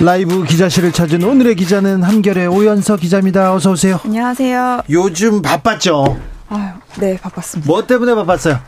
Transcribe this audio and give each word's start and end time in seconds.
라이브 0.00 0.44
기자실을 0.44 0.92
찾은 0.92 1.24
오늘의 1.24 1.56
기자는 1.56 2.04
한결의 2.04 2.46
오연서 2.46 2.96
기자입니다. 2.96 3.52
어서 3.52 3.72
오세요. 3.72 3.98
안녕하세요. 4.04 4.82
요즘 4.90 5.42
바빴죠? 5.42 6.16
아유, 6.48 6.70
네, 7.00 7.16
바빴습니다. 7.16 7.66
뭐 7.70 7.84
때문에 7.84 8.14
바빴어요? 8.14 8.60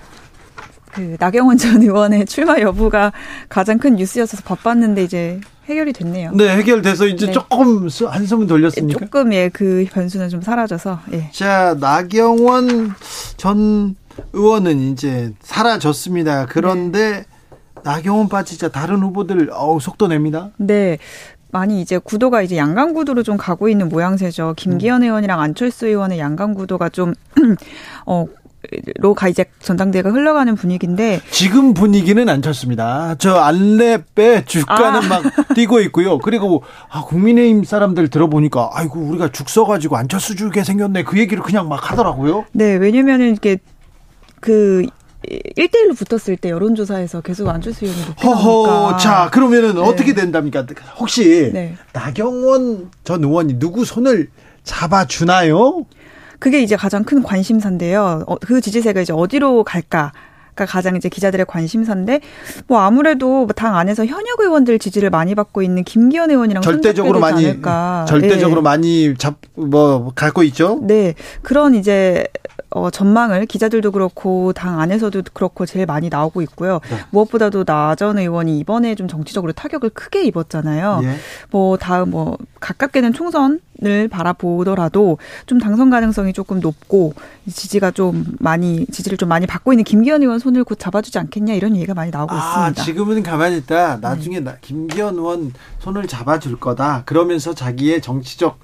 그 0.92 1.16
나경원 1.20 1.56
전 1.56 1.82
의원의 1.82 2.26
출마 2.26 2.58
여부가 2.58 3.12
가장 3.48 3.78
큰 3.78 3.94
뉴스였어서 3.94 4.42
바빴는데 4.42 5.04
이제 5.04 5.40
해결이 5.66 5.92
됐네요. 5.92 6.32
네, 6.32 6.56
해결돼서 6.56 7.06
이제 7.06 7.26
네. 7.26 7.32
조금 7.32 7.88
한숨은 8.08 8.48
돌렸습니까? 8.48 8.98
조금 8.98 9.32
예, 9.32 9.48
그 9.50 9.86
변수는 9.92 10.30
좀 10.30 10.42
사라져서 10.42 11.00
예. 11.12 11.30
자, 11.32 11.76
나경원 11.78 12.92
전 13.36 13.94
의원은 14.32 14.80
이제 14.92 15.32
사라졌습니다. 15.42 16.46
그런데 16.46 17.10
네. 17.18 17.24
나경원 17.82 18.28
빠지자 18.28 18.68
다른 18.68 19.00
후보들 19.02 19.50
어우 19.52 19.80
속도 19.80 20.08
냅니다. 20.08 20.50
네. 20.56 20.98
많이 21.52 21.80
이제 21.80 21.98
구도가 21.98 22.42
이제 22.42 22.56
양강 22.56 22.92
구도로 22.94 23.22
좀 23.22 23.36
가고 23.36 23.68
있는 23.68 23.88
모양새죠. 23.88 24.54
김기현 24.56 25.02
음. 25.02 25.04
의원이랑 25.04 25.40
안철수 25.40 25.86
의원의 25.86 26.18
양강 26.18 26.54
구도가 26.54 26.88
좀 26.90 27.14
어. 28.06 28.26
로가 28.98 29.28
이제 29.28 29.46
전당대회가 29.60 30.10
흘러가는 30.10 30.54
분위기인데 30.54 31.22
지금 31.30 31.72
분위기는 31.72 32.28
안 32.28 32.42
좋습니다. 32.42 33.14
저 33.18 33.34
안랩에 33.36 34.46
주가는 34.46 35.00
아. 35.02 35.08
막 35.08 35.22
뛰고 35.56 35.80
있고요. 35.80 36.18
그리고 36.18 36.62
아, 36.90 37.02
국민의힘 37.02 37.64
사람들 37.64 38.08
들어보니까 38.08 38.70
아이고 38.74 39.00
우리가 39.00 39.28
죽 39.32 39.48
써가지고 39.48 39.96
안철수 39.96 40.36
주게 40.36 40.62
생겼네 40.62 41.04
그 41.04 41.18
얘기를 41.18 41.42
그냥 41.42 41.68
막 41.70 41.90
하더라고요. 41.90 42.44
네, 42.52 42.74
왜냐면은 42.74 43.32
이게 43.32 43.56
그 44.40 44.86
1대1로 45.28 45.96
붙었을 45.96 46.36
때 46.36 46.50
여론조사에서 46.50 47.20
계속 47.20 47.48
안철수 47.48 47.84
의원이 47.84 48.04
높게 48.06 48.26
허허, 48.26 48.96
자, 48.96 49.28
그러면은 49.30 49.74
네. 49.74 49.80
어떻게 49.80 50.14
된답니까? 50.14 50.64
혹시 50.98 51.50
네. 51.52 51.74
나경원 51.92 52.90
전 53.04 53.22
의원이 53.22 53.58
누구 53.58 53.84
손을 53.84 54.28
잡아주나요? 54.64 55.84
그게 56.38 56.62
이제 56.62 56.74
가장 56.76 57.04
큰 57.04 57.22
관심사인데요. 57.22 58.24
어, 58.26 58.36
그 58.36 58.60
지지세가 58.60 59.02
이제 59.02 59.12
어디로 59.12 59.64
갈까? 59.64 60.12
가 60.56 60.66
가장 60.66 60.96
이제 60.96 61.08
기자들의 61.08 61.46
관심사인데 61.46 62.20
뭐 62.66 62.80
아무래도 62.80 63.46
당 63.54 63.76
안에서 63.76 64.04
현역 64.04 64.40
의원들 64.40 64.80
지지를 64.80 65.08
많이 65.08 65.36
받고 65.36 65.62
있는 65.62 65.84
김기현 65.84 66.30
의원이랑 66.30 66.62
절대적으로 66.62 67.20
많이 67.20 67.46
않을까. 67.46 68.04
절대적으로 68.08 68.60
네. 68.60 68.64
많이 68.64 69.14
잡 69.16 69.36
뭐 69.54 70.12
갖고 70.14 70.42
있죠. 70.42 70.80
네 70.82 71.14
그런 71.42 71.74
이제 71.76 72.26
어, 72.70 72.88
전망을 72.90 73.46
기자들도 73.46 73.90
그렇고 73.92 74.52
당 74.52 74.80
안에서도 74.80 75.22
그렇고 75.32 75.66
제일 75.66 75.86
많이 75.86 76.08
나오고 76.08 76.40
있고요. 76.42 76.80
네. 76.90 76.98
무엇보다도 77.10 77.64
나 77.64 77.94
전 77.96 78.18
의원이 78.18 78.58
이번에 78.60 78.94
좀 78.94 79.08
정치적으로 79.08 79.52
타격을 79.52 79.90
크게 79.90 80.22
입었잖아요. 80.24 81.00
예. 81.02 81.16
뭐 81.50 81.76
다음 81.76 82.10
뭐 82.10 82.38
가깝게는 82.60 83.12
총선을 83.12 84.08
바라보더라도 84.10 85.18
좀 85.46 85.58
당선 85.58 85.90
가능성이 85.90 86.32
조금 86.32 86.60
높고 86.60 87.14
지지가 87.50 87.90
좀 87.90 88.24
많이 88.38 88.86
지지를 88.86 89.18
좀 89.18 89.28
많이 89.28 89.46
받고 89.46 89.72
있는 89.72 89.84
김기현 89.84 90.22
의원 90.22 90.38
손을 90.38 90.64
곧 90.64 90.78
잡아주지 90.78 91.18
않겠냐 91.18 91.54
이런 91.54 91.74
얘기가 91.74 91.94
많이 91.94 92.10
나오고 92.10 92.32
아, 92.34 92.68
있습니다. 92.68 92.82
지금은 92.84 93.22
가만히 93.22 93.58
있다. 93.58 93.96
나중에 93.96 94.40
네. 94.40 94.52
김기현 94.60 95.14
의원 95.16 95.52
손을 95.80 96.06
잡아줄 96.06 96.60
거다. 96.60 97.02
그러면서 97.06 97.54
자기의 97.54 98.00
정치적 98.02 98.58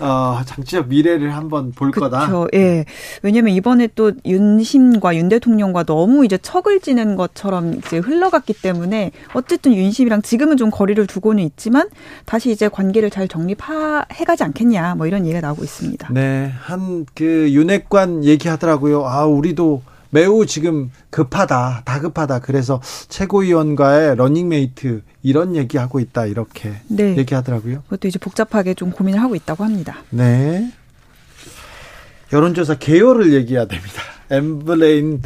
어, 0.00 0.40
정치적 0.46 0.88
미래를 0.88 1.34
한번 1.36 1.72
볼 1.72 1.90
그쵸, 1.90 2.00
거다. 2.08 2.28
예. 2.54 2.84
왜냐면 3.28 3.52
이번에 3.52 3.90
또 3.94 4.12
윤심과 4.24 5.14
윤 5.16 5.28
대통령과 5.28 5.82
너무 5.84 6.24
이제 6.24 6.38
척을 6.38 6.80
지는 6.80 7.14
것처럼 7.14 7.74
이제 7.74 7.98
흘러갔기 7.98 8.54
때문에 8.54 9.12
어쨌든 9.34 9.74
윤심이랑 9.74 10.22
지금은 10.22 10.56
좀 10.56 10.70
거리를 10.70 11.06
두고는 11.06 11.44
있지만 11.44 11.90
다시 12.24 12.50
이제 12.50 12.70
관계를 12.70 13.10
잘 13.10 13.28
정립해가지 13.28 14.44
않겠냐 14.44 14.94
뭐 14.94 15.06
이런 15.06 15.26
얘기가 15.26 15.42
나오고 15.42 15.62
있습니다. 15.62 16.08
네, 16.14 16.50
한 16.58 17.04
그 17.14 17.50
윤핵관 17.52 18.24
얘기하더라고요. 18.24 19.06
아 19.06 19.26
우리도 19.26 19.82
매우 20.10 20.46
지금 20.46 20.90
급하다, 21.10 21.82
다급하다. 21.84 22.38
그래서 22.40 22.80
최고위원과의 23.08 24.16
러닝메이트 24.16 25.02
이런 25.22 25.54
얘기하고 25.54 26.00
있다 26.00 26.24
이렇게 26.24 26.72
네. 26.88 27.14
얘기하더라고요. 27.18 27.82
그것도 27.82 28.08
이제 28.08 28.18
복잡하게 28.18 28.72
좀 28.72 28.90
고민을 28.90 29.20
하고 29.20 29.34
있다고 29.34 29.64
합니다. 29.64 29.98
네. 30.08 30.72
여론조사 32.32 32.74
개요를 32.76 33.32
얘기해야 33.34 33.66
됩니다. 33.66 34.02
엠브레인 34.30 35.22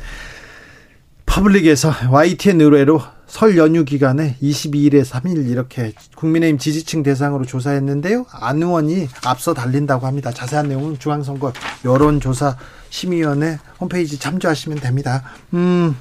퍼블릭에서 1.27 1.93
YTN 2.11 2.61
의뢰로 2.61 3.01
설 3.27 3.57
연휴 3.57 3.87
기간에 3.87 4.37
22일에 4.43 5.03
3일 5.05 5.49
이렇게 5.49 5.95
국민의힘 6.17 6.59
지지층 6.59 7.03
대상으로 7.03 7.47
조사했는데요. 7.47 8.27
안 8.31 8.63
의원이 8.63 9.09
앞서 9.25 9.55
달린다고 9.55 10.07
합니다. 10.07 10.31
자세한 10.31 10.69
내용은 10.69 10.99
중앙선거 10.99 11.55
여론조사 11.85 12.59
심의위원회 12.91 13.59
홈페이지 13.81 14.19
참조하시면 14.19 14.81
됩니다. 14.81 15.23
음, 15.55 15.97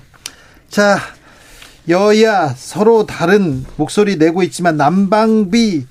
자, 0.67 1.00
여야 1.88 2.50
서로 2.50 3.06
다른 3.06 3.66
목소리 3.78 4.17
내고 4.17 4.44
있지만 4.44 4.75
난방비 4.75 5.88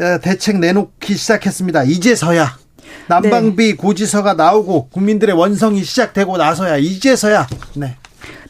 어, 0.00 0.18
대책 0.20 0.58
내놓기 0.58 1.16
시작했습니다. 1.16 1.84
이제서야 1.84 2.58
난방비 3.06 3.66
네. 3.68 3.74
고지서가 3.74 4.34
나오고 4.34 4.88
국민들의 4.88 5.34
원성이 5.36 5.84
시작되고 5.84 6.36
나서야 6.36 6.76
이제서야 6.76 7.46
네. 7.74 7.96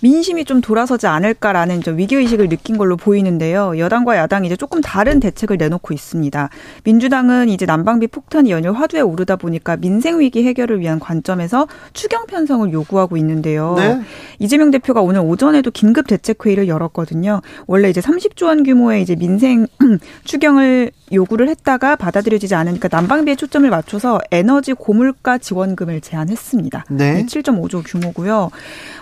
민심이 0.04 0.44
좀 0.44 0.60
돌아서지 0.60 1.06
않을까라는 1.06 1.80
좀 1.80 1.96
위기의식을 1.96 2.50
느낀 2.50 2.76
걸로 2.76 2.94
보이는데요. 2.94 3.78
여당과 3.78 4.18
야당이 4.18 4.48
이제 4.48 4.54
조금 4.54 4.82
다른 4.82 5.18
대책을 5.18 5.56
내놓고 5.56 5.94
있습니다. 5.94 6.50
민주당은 6.84 7.48
이제 7.48 7.64
난방비 7.64 8.08
폭탄이 8.08 8.50
연일 8.50 8.72
화두에 8.72 9.00
오르다 9.00 9.36
보니까 9.36 9.78
민생 9.78 10.20
위기 10.20 10.44
해결을 10.44 10.80
위한 10.80 11.00
관점에서 11.00 11.68
추경 11.94 12.26
편성을 12.26 12.70
요구하고 12.70 13.16
있는데요. 13.16 13.76
네? 13.78 14.02
이재명 14.40 14.70
대표가 14.70 15.00
오늘 15.00 15.22
오전에도 15.22 15.70
긴급 15.70 16.06
대책 16.06 16.44
회의를 16.44 16.68
열었거든요. 16.68 17.40
원래 17.66 17.88
이제 17.88 18.02
30조 18.02 18.44
원 18.44 18.62
규모의 18.62 19.00
이제 19.00 19.16
민생 19.16 19.66
추경을 20.24 20.90
요구를 21.12 21.48
했다가 21.48 21.96
받아들여지지 21.96 22.54
않으니까 22.54 22.88
난방비에 22.90 23.36
초점을 23.36 23.68
맞춰서 23.70 24.20
에너지 24.30 24.74
고물가 24.74 25.38
지원금을 25.38 26.00
제안했습니다. 26.00 26.86
네. 26.90 27.24
7.5조 27.24 27.82
규모고요. 27.86 28.50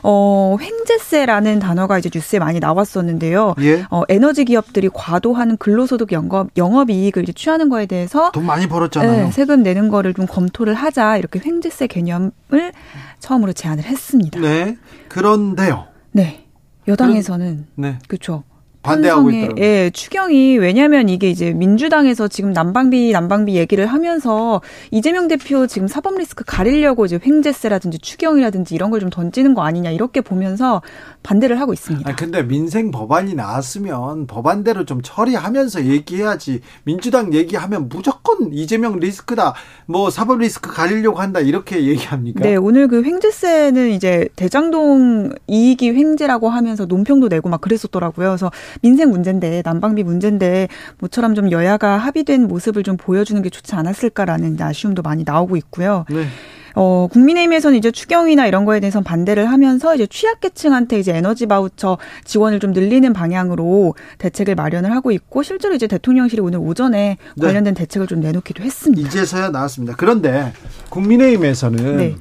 어, 0.03 0.57
횡재 0.61 0.92
세라는 0.99 1.59
단어가 1.59 1.99
이제 1.99 2.11
뉴스에 2.13 2.39
많이 2.39 2.61
나왔었는데요. 2.61 3.55
예. 3.61 3.85
어, 3.91 4.03
에너지 4.09 4.45
기업들이 4.45 4.89
과도한 4.93 5.57
근로소득 5.57 6.13
영업 6.13 6.51
영업 6.57 6.91
이익을 6.91 7.23
이제 7.25 7.33
취하는 7.33 7.69
거에 7.69 7.87
대해서 7.87 8.31
돈 8.33 8.47
많이 8.47 8.67
벌었잖아요. 8.67 9.25
네, 9.27 9.31
세금 9.31 9.63
내는 9.63 9.89
거를 9.89 10.15
좀 10.15 10.27
검토를 10.27 10.75
하자 10.75 11.17
이렇게 11.17 11.41
횡재세 11.45 11.87
개념을 11.87 12.73
처음으로 13.21 13.53
제안을 13.53 13.85
했습니다. 13.85 14.41
네. 14.41 14.77
그런데요. 15.09 15.87
네. 16.13 16.47
여당에서는 16.89 17.67
네. 17.77 17.99
그렇죠. 18.09 18.45
반대하고 18.83 19.31
있다. 19.31 19.55
예, 19.59 19.91
추경이 19.91 20.59
왜냐하면 20.59 21.09
이게 21.09 21.31
이제 21.31 21.53
민주당에서 21.53 22.29
지금 22.29 22.53
난방비 22.53 23.13
난방비 23.13 23.55
얘기를 23.57 23.87
하면서 23.87 24.61
이재명 24.91 25.29
대표 25.29 25.67
지금 25.67 25.87
사법 25.87 26.19
리스크 26.19 26.45
가리려고 26.45 27.05
이제 27.07 27.19
횡재세라든지 27.25 27.99
추경이라든지 27.99 28.75
이런 28.75 28.91
걸 28.91 29.03
좀 29.03 29.11
던지는 29.11 29.55
거 29.55 29.63
아니냐 29.63 29.91
이렇게 29.91 30.21
보면서 30.21 30.81
반대를 31.25 31.59
하고 31.59 31.73
있습니다. 31.73 32.09
아 32.09 32.15
근데 32.15 32.43
민생 32.47 32.93
법안이 32.93 33.35
나왔으면 33.35 34.29
법안대로 34.29 34.85
좀 34.85 35.01
처리하면서 35.03 35.87
얘기해야지 35.87 36.61
민주당 36.85 37.35
얘기하면 37.35 37.89
무조건 37.89 38.53
이재명 38.53 39.01
리스크다 39.01 39.55
뭐 39.87 40.09
사법 40.11 40.39
리스크 40.39 40.73
가리려고 40.73 41.19
한다 41.19 41.41
이렇게 41.41 41.85
얘기합니까? 41.87 42.41
네, 42.43 42.55
오늘 42.55 42.87
그 42.87 43.03
횡재세는 43.03 43.91
이제 43.91 44.29
대장동 44.37 45.33
이익이 45.49 45.91
횡재라고 45.91 46.49
하면서 46.49 46.85
논평도 46.87 47.27
내고 47.29 47.49
막 47.49 47.61
그랬었더라고요. 47.61 48.29
그래서 48.29 48.51
민생 48.81 49.11
문제인데 49.11 49.63
난방비 49.65 50.03
문제인데 50.03 50.69
모처럼 50.99 51.35
좀 51.35 51.51
여야가 51.51 51.99
합의된 51.99 52.49
모습을 52.49 52.83
좀 52.83 52.97
보여주는 52.97 53.41
게 53.43 53.51
좋지 53.51 53.75
않았을까라는 53.75 54.57
아쉬움도 54.61 55.03
많이 55.03 55.25
나오고 55.25 55.57
있고요. 55.57 56.05
네. 56.11 56.27
어, 56.75 57.07
국민의힘에서는 57.11 57.77
이제 57.77 57.91
추경이나 57.91 58.47
이런 58.47 58.65
거에 58.65 58.81
대해서 58.81 59.01
반대를 59.01 59.51
하면서 59.51 59.95
이제 59.95 60.07
취약계층한테 60.07 60.99
이제 60.99 61.15
에너지 61.15 61.47
바우처 61.47 61.99
지원을 62.25 62.61
좀 62.61 62.73
늘리는 62.73 63.13
방향으로 63.13 63.95
대책을 64.19 64.55
마련을 64.55 64.93
하고 64.93 65.11
있고 65.11 65.43
실제로 65.43 65.75
이제 65.75 65.87
대통령실이 65.87 66.41
오늘 66.41 66.59
오전에 66.61 67.19
네. 67.37 67.47
관련된 67.47 67.75
대책을 67.75 68.07
좀 68.07 68.21
내놓기도 68.21 68.63
했습니다. 68.63 69.07
이제서야 69.07 69.51
나왔습니다. 69.51 69.95
그런데 69.97 70.53
국민의힘에서는 70.89 71.97
네. 71.97 72.17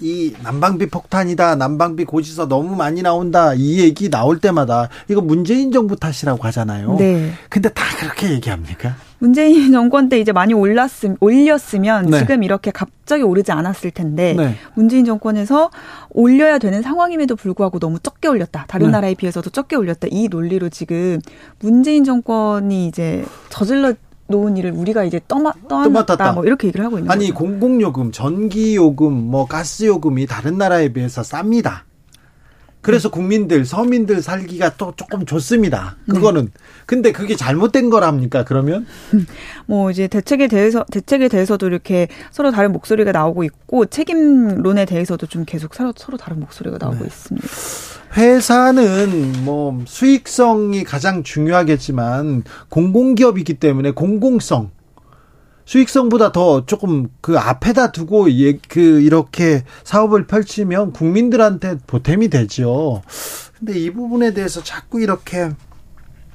이 0.00 0.34
난방비 0.42 0.86
폭탄이다, 0.86 1.56
난방비 1.56 2.04
고지서 2.04 2.48
너무 2.48 2.76
많이 2.76 3.02
나온다, 3.02 3.54
이 3.54 3.80
얘기 3.80 4.10
나올 4.10 4.38
때마다 4.40 4.88
이거 5.08 5.20
문재인 5.20 5.72
정부 5.72 5.96
탓이라고 5.96 6.42
하잖아요. 6.44 6.96
네. 6.98 7.32
근데 7.48 7.70
다 7.70 7.82
그렇게 7.98 8.30
얘기합니까? 8.32 8.96
문재인 9.18 9.72
정권 9.72 10.10
때 10.10 10.20
이제 10.20 10.32
많이 10.32 10.52
올랐음, 10.52 11.16
올렸으면 11.20 12.10
네. 12.10 12.18
지금 12.18 12.42
이렇게 12.42 12.70
갑자기 12.70 13.22
오르지 13.22 13.52
않았을 13.52 13.90
텐데 13.90 14.34
네. 14.34 14.56
문재인 14.74 15.06
정권에서 15.06 15.70
올려야 16.10 16.58
되는 16.58 16.82
상황임에도 16.82 17.34
불구하고 17.36 17.78
너무 17.78 17.98
적게 17.98 18.28
올렸다. 18.28 18.66
다른 18.68 18.88
네. 18.88 18.92
나라에 18.92 19.14
비해서도 19.14 19.48
적게 19.50 19.76
올렸다. 19.76 20.08
이 20.10 20.28
논리로 20.28 20.68
지금 20.68 21.20
문재인 21.60 22.04
정권이 22.04 22.86
이제 22.86 23.24
저질러 23.48 23.94
놓은 24.28 24.56
일을 24.56 24.72
우리가 24.72 25.04
이제 25.04 25.20
떠마, 25.28 25.52
떠안았다 25.68 26.32
뭐 26.32 26.44
이렇게 26.44 26.68
얘기를 26.68 26.84
하고 26.84 26.98
있는 26.98 27.10
아니 27.10 27.26
거죠. 27.30 27.38
공공요금, 27.38 28.12
전기요금, 28.12 29.12
뭐 29.12 29.46
가스요금이 29.46 30.26
다른 30.26 30.58
나라에 30.58 30.92
비해서 30.92 31.22
쌉니다. 31.22 31.82
그래서 32.80 33.08
네. 33.08 33.14
국민들, 33.14 33.64
서민들 33.64 34.22
살기가 34.22 34.76
또 34.76 34.92
조금 34.96 35.26
좋습니다. 35.26 35.96
그거는. 36.08 36.44
네. 36.44 36.50
근데 36.86 37.10
그게 37.10 37.34
잘못된 37.34 37.90
거랍니까, 37.90 38.44
그러면? 38.44 38.86
뭐 39.66 39.90
이제 39.90 40.06
대책에 40.06 40.46
대해서, 40.46 40.84
대책에 40.92 41.28
대해서도 41.28 41.66
이렇게 41.66 42.06
서로 42.30 42.52
다른 42.52 42.72
목소리가 42.72 43.10
나오고 43.10 43.42
있고, 43.44 43.86
책임론에 43.86 44.84
대해서도 44.84 45.26
좀 45.26 45.44
계속 45.44 45.74
서로, 45.74 45.92
서로 45.96 46.16
다른 46.16 46.38
목소리가 46.38 46.78
나오고 46.78 47.00
네. 47.00 47.06
있습니다. 47.06 47.48
회사는 48.16 49.44
뭐 49.44 49.82
수익성이 49.86 50.84
가장 50.84 51.22
중요하겠지만 51.22 52.44
공공기업이기 52.70 53.54
때문에 53.54 53.90
공공성 53.90 54.70
수익성보다 55.66 56.32
더 56.32 56.64
조금 56.64 57.08
그 57.20 57.38
앞에다 57.38 57.92
두고 57.92 58.30
예, 58.32 58.58
그 58.68 59.00
이렇게 59.00 59.64
사업을 59.84 60.26
펼치면 60.26 60.92
국민들한테 60.92 61.78
보탬이 61.86 62.28
되죠. 62.28 63.02
근데 63.58 63.78
이 63.78 63.90
부분에 63.92 64.32
대해서 64.32 64.62
자꾸 64.62 65.00
이렇게 65.00 65.50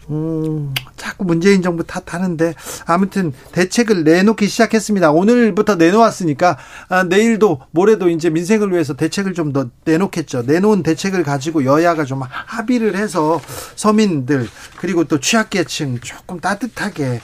음, 0.09 0.73
자꾸 0.97 1.23
문재인 1.23 1.61
정부 1.61 1.85
탓하는데 1.85 2.55
아무튼 2.85 3.31
대책을 3.53 4.03
내놓기 4.03 4.47
시작했습니다. 4.47 5.11
오늘부터 5.11 5.75
내놓았으니까 5.75 6.57
아, 6.89 7.03
내일도 7.03 7.61
모레도 7.71 8.09
이제 8.09 8.29
민생을 8.29 8.71
위해서 8.73 8.95
대책을 8.95 9.33
좀 9.33 9.53
더 9.53 9.69
내놓겠죠. 9.85 10.43
내놓은 10.43 10.83
대책을 10.83 11.23
가지고 11.23 11.63
여야가 11.63 12.03
좀 12.03 12.21
합의를 12.23 12.95
해서 12.97 13.39
서민들 13.75 14.47
그리고 14.77 15.05
또 15.05 15.19
취약계층 15.19 15.99
조금 16.01 16.39
따뜻하게 16.39 17.21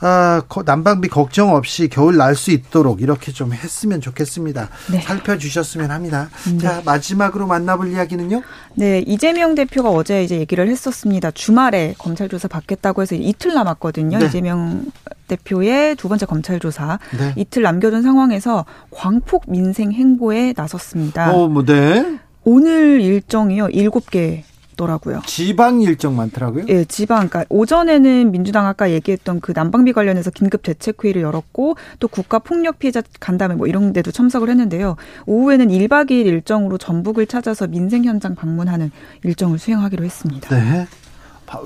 아, 0.00 0.42
난방비 0.64 1.08
걱정 1.08 1.54
없이 1.54 1.88
겨울 1.88 2.16
날 2.16 2.38
수 2.38 2.52
있도록 2.52 3.02
이렇게 3.02 3.32
좀 3.32 3.52
했으면 3.52 4.00
좋겠습니다. 4.00 4.68
네. 4.92 5.00
살펴주셨으면 5.00 5.90
합니다. 5.90 6.28
네. 6.52 6.58
자, 6.58 6.82
마지막으로 6.84 7.46
만나볼 7.48 7.88
이야기는요? 7.90 8.42
네, 8.74 9.02
이재명 9.06 9.56
대표가 9.56 9.90
어제 9.90 10.22
이제 10.22 10.38
얘기를 10.38 10.68
했었습니다. 10.68 11.32
주말에 11.32 11.94
검찰 11.98 12.28
조사 12.28 12.46
받겠다고 12.46 13.02
해서 13.02 13.16
이틀 13.16 13.54
남았거든요. 13.54 14.18
네. 14.18 14.26
이재명 14.26 14.84
대표의 15.26 15.96
두 15.96 16.08
번째 16.08 16.26
검찰 16.26 16.60
조사 16.60 16.98
네. 17.18 17.32
이틀 17.36 17.62
남겨둔 17.62 18.02
상황에서 18.02 18.64
광폭 18.90 19.44
민생 19.48 19.90
행보에 19.92 20.54
나섰습니다. 20.56 21.32
어, 21.34 21.48
뭐 21.48 21.64
네. 21.64 22.18
오늘 22.44 23.00
일정이요. 23.00 23.66
7개 23.68 24.42
더라고요. 24.78 25.20
지방 25.26 25.82
일정 25.82 26.16
많더라고요. 26.16 26.64
예, 26.68 26.86
지방. 26.86 27.28
그러니까 27.28 27.44
오전에는 27.50 28.30
민주당 28.32 28.64
아까 28.64 28.90
얘기했던 28.90 29.40
그 29.40 29.52
난방비 29.54 29.92
관련해서 29.92 30.30
긴급 30.30 30.62
대책회의를 30.62 31.20
열었고 31.20 31.76
또 31.98 32.08
국가 32.08 32.38
폭력 32.38 32.78
피해자 32.78 33.02
간담회 33.20 33.56
뭐 33.56 33.66
이런 33.66 33.92
데도 33.92 34.10
참석을 34.10 34.48
했는데요. 34.48 34.96
오후에는 35.26 35.68
1박 35.68 36.10
2일 36.10 36.24
일정으로 36.26 36.78
전북을 36.78 37.26
찾아서 37.26 37.66
민생 37.66 38.04
현장 38.04 38.34
방문하는 38.34 38.90
일정을 39.24 39.58
수행하기로 39.58 40.04
했습니다. 40.04 40.56
네. 40.56 40.86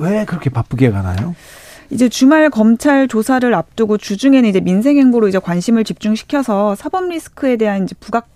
왜 0.01 0.25
그렇게 0.25 0.51
바쁘게 0.51 0.91
가나요? 0.91 1.35
이제 1.91 2.09
주말 2.09 2.49
검찰 2.49 3.07
조사를 3.07 3.53
앞두고 3.53 3.99
주중에는 3.99 4.49
이제 4.49 4.61
민생 4.61 4.97
행보로 4.97 5.29
이제 5.29 5.39
관심을 5.39 5.85
집중시켜서 5.85 6.75
사법 6.75 7.09
리스크에 7.09 7.57
대한 7.57 7.85
이제 7.85 7.95
부각 8.01 8.29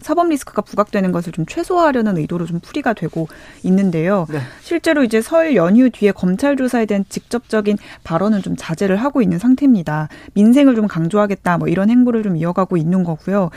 사법 0.00 0.28
리스크가 0.28 0.62
부각되는 0.62 1.12
것을 1.12 1.32
좀 1.32 1.46
최소화하려는 1.46 2.16
의도로 2.16 2.46
좀 2.46 2.60
풀이가 2.60 2.92
되고 2.92 3.28
있는데요. 3.62 4.26
네. 4.30 4.40
실제로 4.60 5.04
이제 5.04 5.20
설 5.20 5.54
연휴 5.56 5.90
뒤에 5.90 6.12
검찰 6.12 6.56
조사에 6.56 6.86
대한 6.86 7.04
직접적인 7.08 7.78
발언은 8.04 8.42
좀 8.42 8.56
자제를 8.56 8.96
하고 8.96 9.22
있는 9.22 9.38
상태입니다. 9.38 10.08
민생을 10.34 10.74
좀 10.74 10.86
강조하겠다 10.86 11.58
뭐 11.58 11.68
이런 11.68 11.90
행보를 11.90 12.22
좀 12.22 12.36
이어가고 12.36 12.76
있는 12.76 13.04
거고요. 13.04 13.50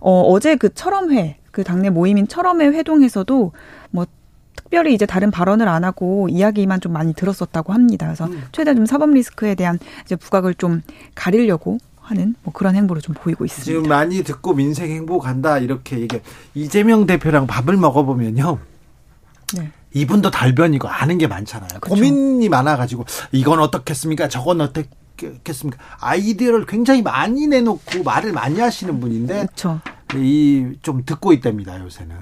어, 0.00 0.20
어제 0.22 0.56
그 0.56 0.72
철험회 0.72 1.38
그 1.50 1.64
당내 1.64 1.90
모임인 1.90 2.28
철험회 2.28 2.66
회동에서도 2.66 3.52
뭐 3.90 4.06
특별히 4.56 4.92
이제 4.94 5.06
다른 5.06 5.30
발언을 5.30 5.68
안 5.68 5.84
하고 5.84 6.28
이야기만 6.28 6.80
좀 6.80 6.92
많이 6.92 7.14
들었었다고 7.14 7.72
합니다. 7.72 8.06
그래서 8.06 8.26
음. 8.26 8.42
최대 8.52 8.74
좀 8.74 8.86
사법 8.86 9.10
리스크에 9.10 9.54
대한 9.54 9.78
이제 10.04 10.16
부각을 10.16 10.54
좀 10.54 10.82
가리려고 11.14 11.78
하는 12.04 12.34
뭐 12.42 12.52
그런 12.52 12.74
행보를 12.74 13.00
좀 13.02 13.14
보이고 13.14 13.44
있습니다. 13.44 13.64
지금 13.64 13.82
많이 13.88 14.22
듣고 14.22 14.54
민생 14.54 14.90
행보 14.90 15.18
간다 15.18 15.58
이렇게 15.58 15.98
얘기. 16.00 16.20
이재명 16.54 17.06
대표랑 17.06 17.46
밥을 17.46 17.76
먹어보면요. 17.76 18.58
네. 19.56 19.70
이분도 19.94 20.30
달변이고 20.30 20.88
아는 20.88 21.18
게 21.18 21.26
많잖아요. 21.26 21.80
그렇죠. 21.80 21.94
고민이 21.94 22.48
많아가지고 22.48 23.04
이건 23.32 23.60
어떻겠습니까? 23.60 24.28
저건 24.28 24.60
어떻겠습니까? 24.60 25.82
아이디어를 26.00 26.66
굉장히 26.66 27.00
많이 27.02 27.46
내놓고 27.46 28.02
말을 28.04 28.32
많이 28.32 28.60
하시는 28.60 29.00
분인데 29.00 29.34
그렇죠. 29.46 29.80
이 30.20 30.74
좀 30.82 31.02
듣고 31.04 31.32
있답니다 31.32 31.80
요새는. 31.80 32.14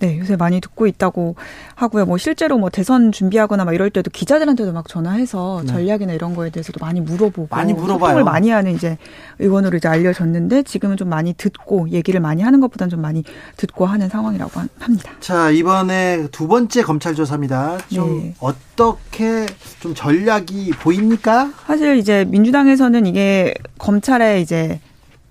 네, 0.00 0.18
요새 0.18 0.36
많이 0.36 0.60
듣고 0.60 0.86
있다고 0.86 1.36
하고요. 1.74 2.06
뭐 2.06 2.18
실제로 2.18 2.58
뭐 2.58 2.70
대선 2.70 3.12
준비하거나 3.12 3.64
막 3.64 3.74
이럴 3.74 3.90
때도 3.90 4.10
기자들한테도 4.10 4.72
막 4.72 4.88
전화해서 4.88 5.62
네. 5.64 5.72
전략이나 5.72 6.12
이런 6.12 6.34
거에 6.34 6.50
대해서도 6.50 6.78
많이 6.84 7.00
물어보고 7.00 7.48
많이 7.54 7.72
물어봐요. 7.72 8.24
많이 8.24 8.50
하는 8.50 8.74
이제 8.74 8.98
의원으로 9.38 9.76
이제 9.76 9.88
알려졌는데 9.88 10.62
지금은 10.64 10.96
좀 10.96 11.08
많이 11.08 11.32
듣고 11.34 11.88
얘기를 11.90 12.20
많이 12.20 12.42
하는 12.42 12.60
것보다는 12.60 12.90
좀 12.90 13.00
많이 13.00 13.22
듣고 13.56 13.86
하는 13.86 14.08
상황이라고 14.08 14.60
합니다. 14.78 15.12
자 15.20 15.50
이번에 15.50 16.28
두 16.32 16.48
번째 16.48 16.82
검찰 16.82 17.14
조사입니다. 17.14 17.78
좀 17.92 18.20
네. 18.20 18.34
어떻게 18.40 19.46
좀 19.80 19.94
전략이 19.94 20.70
보입니까? 20.80 21.52
사실 21.66 21.96
이제 21.96 22.24
민주당에서는 22.28 23.06
이게 23.06 23.54
검찰의 23.78 24.42
이제 24.42 24.80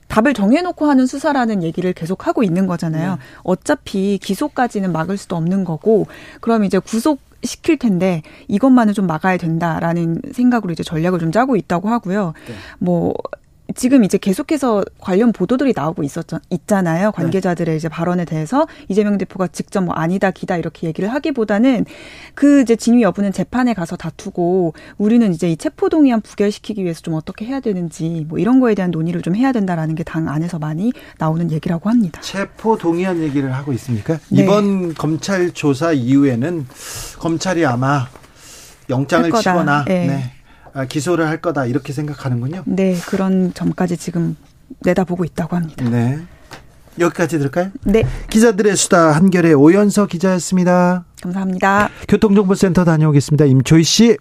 답을 0.08 0.34
정해놓고 0.34 0.86
하는 0.86 1.06
수사라는 1.06 1.64
얘기를 1.64 1.94
계속 1.94 2.28
하고 2.28 2.44
있는 2.44 2.68
거잖아요. 2.68 3.12
네. 3.12 3.18
어차피 3.44 4.18
기소까지는 4.22 4.92
막을 4.92 5.18
수도 5.18 5.36
없는 5.36 5.64
거고, 5.64 6.08
그럼 6.42 6.64
이제 6.64 6.80
구속 6.80 7.20
시킬 7.44 7.78
텐데 7.78 8.24
이것만은 8.48 8.94
좀 8.94 9.06
막아야 9.06 9.38
된다라는 9.38 10.22
생각으로 10.32 10.74
이제 10.74 10.84
전략을 10.84 11.20
좀 11.20 11.32
짜고 11.32 11.56
있다고 11.56 11.90
하고요. 11.90 12.34
네. 12.48 12.54
뭐 12.80 13.14
지금 13.78 14.04
이제 14.04 14.18
계속해서 14.18 14.84
관련 15.00 15.32
보도들이 15.32 15.72
나오고 15.76 16.04
있었죠, 16.04 16.40
있잖아요. 16.50 17.12
관계자들의 17.14 17.78
이제 17.78 17.88
발언에 17.88 18.26
대해서 18.26 18.68
이재명 18.90 19.18
대표가 19.18 19.48
직접 19.48 19.82
뭐 19.82 19.94
아니다, 19.94 20.32
기다 20.32 20.58
이렇게 20.58 20.88
얘기를 20.88 21.14
하기보다는 21.14 21.86
그 22.34 22.62
이제 22.62 22.76
진위 22.76 23.04
여부는 23.04 23.32
재판에 23.32 23.74
가서 23.76 23.96
다투고 23.96 24.74
우리는 24.98 25.32
이제 25.32 25.50
이 25.50 25.56
체포 25.56 25.90
동의안 25.90 26.22
부결시키기 26.22 26.84
위해서 26.84 27.02
좀 27.02 27.14
어떻게 27.14 27.46
해야 27.46 27.60
되는지 27.60 28.26
뭐 28.28 28.40
이런 28.40 28.60
거에 28.60 28.74
대한 28.76 28.90
논의를 28.92 29.22
좀 29.22 29.36
해야 29.36 29.52
된다라는 29.52 29.94
게 29.96 30.04
당 30.08 30.30
안에서 30.30 30.58
많이 30.58 30.92
나오는 31.20 31.52
얘기라고 31.52 31.90
합니다. 31.90 32.20
체포 32.22 32.78
동의안 32.78 33.22
얘기를 33.22 33.54
하고 33.54 33.74
있습니까? 33.74 34.18
네. 34.30 34.42
이번 34.44 34.94
검찰 34.96 35.52
조사 35.52 35.92
이후에는 35.92 36.66
검찰이 37.20 37.66
아마 37.66 38.08
영장을 38.90 39.30
치거나 39.32 39.84
네. 39.86 40.08
네. 40.08 40.32
아, 40.78 40.86
기소를 40.86 41.28
할 41.28 41.42
거다 41.42 41.66
이렇게 41.66 41.92
생각하는군요. 41.92 42.62
네, 42.68 42.96
그런 43.08 43.52
점까지 43.56 43.98
지금 43.98 44.38
내다보고 44.84 45.26
있다고 45.26 45.56
합니다. 45.56 45.84
네. 45.90 46.20
여기까지 47.00 47.40
들을까요? 47.40 47.72
네. 47.84 48.04
기자들의 48.30 48.76
수다 48.76 49.12
한결의 49.14 49.56
오연서 49.56 50.06
기자였습니다. 50.06 51.06
감사합니다. 51.20 51.90
교통정보센터 52.08 52.86
다녀오겠습니다. 52.86 53.46
임초희 53.46 53.84
씨. 53.84 54.18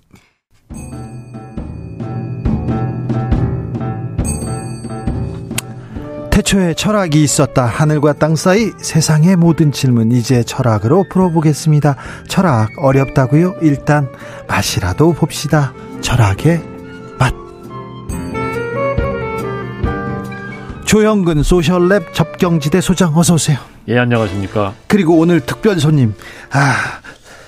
태초에 6.30 6.72
철학이 6.72 7.22
있었다. 7.22 7.66
하늘과 7.66 8.14
땅 8.14 8.34
사이 8.34 8.70
세상의 8.78 9.36
모든 9.36 9.72
질문 9.72 10.12
이제 10.12 10.42
철학으로 10.42 11.04
풀어보겠습니다. 11.10 11.96
철학 12.28 12.70
어렵다고요? 12.78 13.56
일단 13.60 14.08
맛이라도 14.48 15.12
봅시다. 15.12 15.74
철학의 16.00 16.62
맛. 17.18 17.32
조영근 20.84 21.42
소셜랩 21.42 22.12
접경지대 22.12 22.80
소장 22.80 23.16
어서 23.16 23.34
오세요. 23.34 23.58
예, 23.88 23.98
안녕하십니까. 23.98 24.74
그리고 24.86 25.18
오늘 25.18 25.40
특별 25.40 25.78
손님. 25.80 26.14
아, 26.50 26.74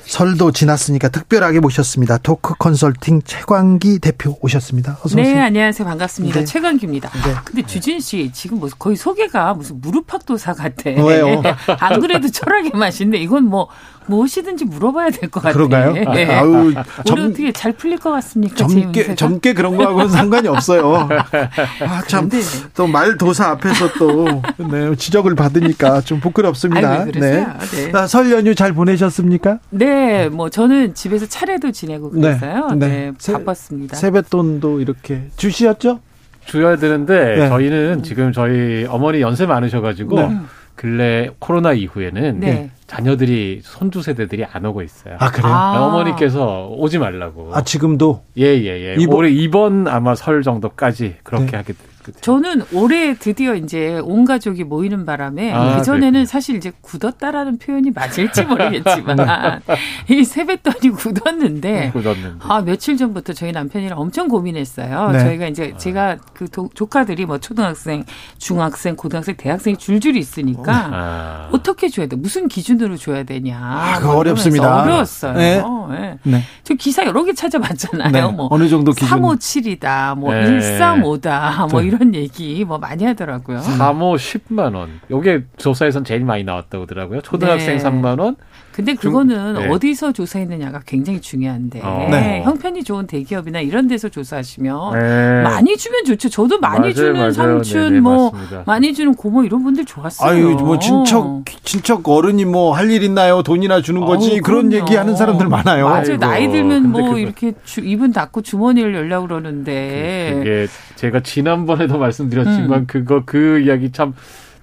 설도 0.05 0.53
지났으니까 0.53 1.09
특별하게 1.11 1.61
모셨습니다. 1.61 2.19
토크 2.19 2.55
컨설팅 2.59 3.21
최광기 3.23 3.99
대표 3.99 4.39
오셨습니다. 4.41 4.99
어서 5.05 5.17
네, 5.17 5.23
오세요. 5.23 5.35
네, 5.35 5.41
안녕하세요. 5.43 5.87
반갑습니다. 5.87 6.41
네. 6.41 6.45
최광기입니다. 6.47 7.11
네. 7.11 7.35
근데 7.45 7.63
주진 7.67 8.01
씨 8.01 8.31
지금 8.33 8.59
뭐 8.59 8.69
거의 8.79 8.97
소개가 8.97 9.53
무슨 9.55 9.81
무릎팍도사 9.81 10.55
같아. 10.55 10.91
왜요? 10.91 11.43
안 11.79 12.01
그래도 12.01 12.29
철학의 12.31 12.71
맛인데 12.75 13.19
이건 13.19 13.45
뭐 13.45 13.69
무엇이든지 14.09 14.65
물어봐야 14.65 15.11
될 15.11 15.31
것 15.31 15.43
같아요. 15.43 15.55
그런가요? 15.69 15.93
네. 15.93 16.35
아우, 16.35 16.49
오늘 16.49 16.75
점- 17.05 17.19
어떻게 17.19 17.53
잘 17.53 17.73
풀릴 17.73 17.99
것 17.99 18.11
같습니까? 18.13 18.57
제 18.57 18.67
젊게? 18.67 19.15
젊게 19.15 19.53
그런 19.55 19.77
거하고는 19.77 20.09
상관이 20.09 20.49
없어요. 20.49 21.09
아, 21.11 22.03
참. 22.07 22.29
그런데. 22.29 22.39
또 22.75 22.87
말도사 22.87 23.49
앞에서 23.51 23.93
또 23.99 24.43
네, 24.71 24.95
지적을 24.97 25.35
받으니까 25.35 26.01
좀 26.01 26.21
부끄럽습니다. 26.21 26.89
아유, 26.91 27.05
왜 27.07 27.13
그러세요? 27.13 27.47
네. 27.73 27.93
아, 27.95 28.07
설 28.07 28.31
연휴 28.33 28.55
잘 28.55 28.73
보내셨습니까? 28.73 29.59
네, 29.71 30.29
뭐 30.29 30.49
저는 30.51 30.95
집에서 30.95 31.27
차례도 31.27 31.73
지내고 31.73 32.11
네, 32.15 32.21
그랬어요. 32.39 32.69
네. 32.77 32.89
네, 32.89 33.13
세- 33.19 33.33
바빴습니다. 33.35 33.97
세뱃돈도 33.97 34.81
이렇게 34.81 35.25
주시었죠? 35.37 36.01
줘야 36.47 36.77
되는데 36.77 37.37
네. 37.37 37.49
저희는 37.49 38.03
지금 38.03 38.33
저희 38.33 38.87
어머니 38.89 39.21
연세 39.21 39.45
많으셔가지고 39.45 40.17
네. 40.21 40.37
근래 40.75 41.29
코로나 41.39 41.73
이후에는 41.75 42.41
네. 42.41 42.71
자녀들이 42.89 43.61
손주 43.63 44.03
세대들이 44.03 44.45
안 44.51 44.65
오고 44.65 44.83
있어요. 44.83 45.17
아, 45.21 45.31
그래요? 45.31 45.53
아. 45.53 45.87
어머니께서 45.87 46.69
오지 46.71 46.99
말라고. 46.99 47.55
아, 47.55 47.63
지금도 47.63 48.25
예예예. 48.37 48.97
이번- 48.99 49.15
올해 49.17 49.31
이번 49.31 49.87
아마 49.87 50.15
설 50.15 50.43
정도까지 50.43 51.17
그렇게 51.23 51.51
네. 51.53 51.57
하게 51.59 51.75
됐거든요. 52.13 52.21
저는 52.21 52.65
올해 52.73 53.15
드디어 53.15 53.55
이제 53.55 53.99
온 54.05 54.25
가족이 54.25 54.65
모이는 54.65 55.07
바람에 55.07 55.53
아, 55.53 55.77
그 55.79 55.83
전에는 55.85 56.11
그랬군요. 56.13 56.25
사실 56.27 56.57
이제 56.57 56.73
굳었다라는 56.81 57.59
표현이 57.59 57.91
맞을지 57.93 58.45
모르겠지만 58.45 59.17
이 60.11 60.25
세뱃돈이 60.25 60.91
굳었는데 60.95 61.91
굳었는데. 61.93 62.37
아 62.41 62.61
며칠 62.61 62.97
전부터 62.97 63.33
저희 63.33 63.53
남편이랑 63.53 63.99
엄청 63.99 64.29
고민했어요. 64.29 65.11
네. 65.13 65.19
저희가 65.21 65.47
이제 65.49 65.75
제가 65.79 66.17
그 66.35 66.49
도- 66.49 66.69
조카들이 66.75 67.27
뭐 67.27 67.39
초등학생, 67.39 68.05
중학생, 68.39 68.97
고등학생, 68.97 69.37
대학생이 69.37 69.77
줄줄이 69.77 70.19
있으니까 70.19 70.91
아. 70.93 71.49
어떻게 71.53 71.89
줘야 71.89 72.07
돼? 72.07 72.17
무슨 72.17 72.49
기준으로 72.49 72.97
줘야 72.97 73.23
되냐? 73.23 73.59
아, 73.61 74.01
뭐 74.01 74.17
어렵습니다. 74.17 74.83
어려웠어요. 74.83 75.35
네. 75.35 75.63
네. 75.91 76.19
네. 76.23 76.43
저 76.65 76.75
기사 76.75 77.05
여러 77.07 77.25
개 77.25 77.33
찾아봤잖아요. 77.33 78.11
네. 78.11 78.23
뭐 78.23 78.49
어느 78.51 78.69
정도 78.69 78.93
기준? 78.93 79.09
357이다, 79.09 80.17
뭐 80.19 80.33
네. 80.35 80.45
135다, 80.79 81.71
뭐 81.71 81.81
네. 81.81 81.89
이런 81.99 82.15
얘기 82.15 82.65
뭐 82.65 82.79
많이 82.79 83.05
하더라고요. 83.05 83.59
3호 83.59 84.17
10만 84.17 84.75
원. 84.77 85.01
요게 85.11 85.45
조사에선 85.57 86.05
제일 86.05 86.25
많이 86.25 86.45
나왔다고 86.45 86.85
하더라고요. 86.85 87.23
초등학생 87.23 87.77
네. 87.77 87.83
3만 87.83 88.21
원. 88.21 88.37
근데 88.79 88.95
그거는 88.95 89.55
네. 89.55 89.69
어디서 89.71 90.13
조사했느냐가 90.13 90.83
굉장히 90.87 91.21
중요한데 91.21 91.81
어. 91.83 92.07
네. 92.13 92.43
형편이 92.45 92.85
좋은 92.85 93.09
대기업이나 93.09 93.59
이런 93.59 93.89
데서 93.89 94.09
조사하시면 94.09 94.93
네. 94.93 95.43
많이 95.43 95.77
주면 95.77 96.05
좋죠. 96.05 96.29
저도 96.29 96.61
많이 96.61 96.79
맞아요, 96.79 96.95
주는 96.95 97.13
맞아요. 97.15 97.33
삼촌 97.33 97.83
네네, 97.89 98.01
뭐 98.01 98.31
맞습니다. 98.31 98.63
많이 98.67 98.95
주는 98.95 99.15
고모 99.15 99.43
이런 99.43 99.65
분들 99.65 99.85
좋았어요. 99.85 100.31
아유, 100.31 100.51
뭐 100.61 100.79
친척 100.79 101.43
친척 101.65 102.09
어른이 102.09 102.45
뭐 102.45 102.73
할 102.73 102.89
일 102.93 103.03
있나요? 103.03 103.43
돈이나 103.43 103.83
주는 103.83 104.01
거지. 104.03 104.35
아우, 104.35 104.41
그런. 104.43 104.73
얘기 104.73 104.95
하는 104.95 105.17
사람들 105.17 105.49
많아요. 105.49 105.87
맞아요. 105.89 105.99
아이고, 106.03 106.17
나이 106.19 106.49
들면 106.49 106.91
뭐 106.91 107.03
그거- 107.03 107.19
이렇게 107.19 107.55
주, 107.65 107.81
입은 107.81 108.13
닫고 108.13 108.43
주머니를 108.43 108.95
열려고 108.95 109.27
그러는데 109.27 110.35
그게 110.39 110.67
제가 110.95 111.21
지난번에도 111.21 111.99
말씀드렸지만 111.99 112.81
음. 112.81 112.85
그거 112.87 113.23
그 113.27 113.59
이야기 113.61 113.91
참 113.91 114.15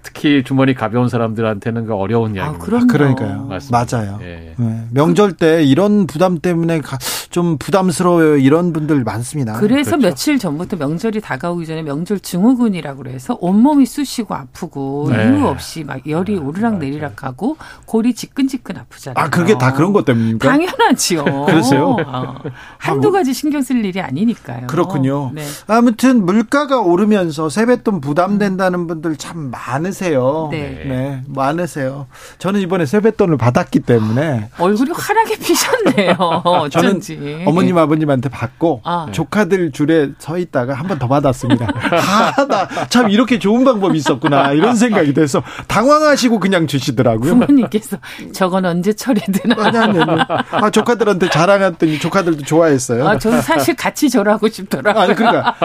특히 0.05 0.43
주머니 0.43 0.75
가벼운 0.75 1.09
사람들한테는 1.09 1.88
그 1.88 1.95
어려운 1.95 2.33
아, 2.33 2.35
이야기입니다. 2.35 2.63
그럼요. 2.65 2.88
그러니까요. 2.88 3.45
맞습니다. 3.47 3.85
맞아요. 3.97 4.19
예. 4.21 4.53
네. 4.55 4.83
명절 4.91 5.33
때 5.33 5.63
이런 5.63 6.05
부담 6.05 6.38
때문에 6.38 6.79
가- 6.81 7.00
좀 7.36 7.58
부담스러워요. 7.58 8.38
이런 8.38 8.72
분들 8.72 9.04
많습니다. 9.04 9.60
그래서 9.60 9.98
그렇죠. 9.98 10.08
며칠 10.08 10.39
전부터 10.39 10.77
명절이 10.77 11.20
다가오기 11.20 11.65
전에 11.65 11.82
명절 11.82 12.22
증후군이라고 12.22 13.04
그래서 13.04 13.38
온몸이 13.42 13.86
쑤시고 13.86 14.34
아프고 14.34 15.10
네. 15.12 15.36
이유 15.36 15.46
없이 15.46 15.84
막 15.84 16.00
열이 16.08 16.38
오르락 16.38 16.77
내리락 16.77 17.25
하고 17.25 17.58
골이 17.86 18.13
지끈지끈 18.13 18.77
아프잖아요. 18.77 19.22
아, 19.22 19.30
그게 19.30 19.58
다 19.58 19.74
그런 19.74 19.92
것 19.92 20.06
때문입니까? 20.06 20.48
당연하지요. 20.50 21.25
그러세요? 21.46 21.98
어. 22.08 22.36
한두 22.77 23.12
가지 23.12 23.34
신경 23.34 23.62
쓸 23.62 23.84
일이 23.84 24.00
아니니까요. 24.00 24.68
그렇군요. 24.68 25.32
네. 25.36 25.44
아무튼 25.68 26.25
물가가 26.25 26.80
오르면서 26.80 27.50
세뱃돈 27.50 28.00
부담된다는 28.00 28.88
분들 28.88 29.18
참 29.18 29.51
많으세요. 29.51 30.48
네. 30.51 30.84
네, 30.88 31.24
많으세요. 31.27 32.08
저는 32.39 32.62
이번에 32.62 32.86
세뱃돈을 32.86 33.36
받았기 33.36 33.82
때문에 33.82 34.51
얼굴이 34.58 34.92
환하게 34.92 35.36
피셨네요. 35.36 36.15
저는 36.72 36.89
어쩐지. 36.92 37.25
어머님 37.46 37.77
아버님한테 37.77 38.29
받고 38.29 38.82
아. 38.84 39.08
조카들 39.12 39.72
줄에 39.72 40.10
서 40.20 40.38
있다가 40.38 40.74
한 40.74 40.88
번 40.88 41.00
더 41.00 41.08
받았습니다. 41.08 41.67
아, 41.91 42.46
나 42.48 42.67
참 42.89 43.10
이렇게 43.10 43.39
좋은 43.39 43.63
방법이 43.65 43.98
있었구나 43.98 44.51
이런 44.53 44.75
생각이 44.75 45.13
돼서 45.13 45.41
당황하시고 45.67 46.39
그냥 46.39 46.67
주시더라고요. 46.67 47.32
부모님께서 47.32 47.98
저건 48.34 48.65
언제 48.65 48.94
처리되나. 48.94 49.55
아니 49.58 49.77
아니 49.77 50.00
아니. 50.00 50.22
아 50.51 50.70
조카들한테 50.70 51.29
자랑했더니 51.29 52.00
조카들도 52.00 52.44
좋아했어요. 52.44 53.08
아, 53.08 53.17
저는 53.17 53.41
사실 53.41 53.75
같이 53.75 54.10
절하고 54.10 54.48
싶더라고요. 54.48 55.03
아니 55.03 55.15
그러니까 55.15 55.55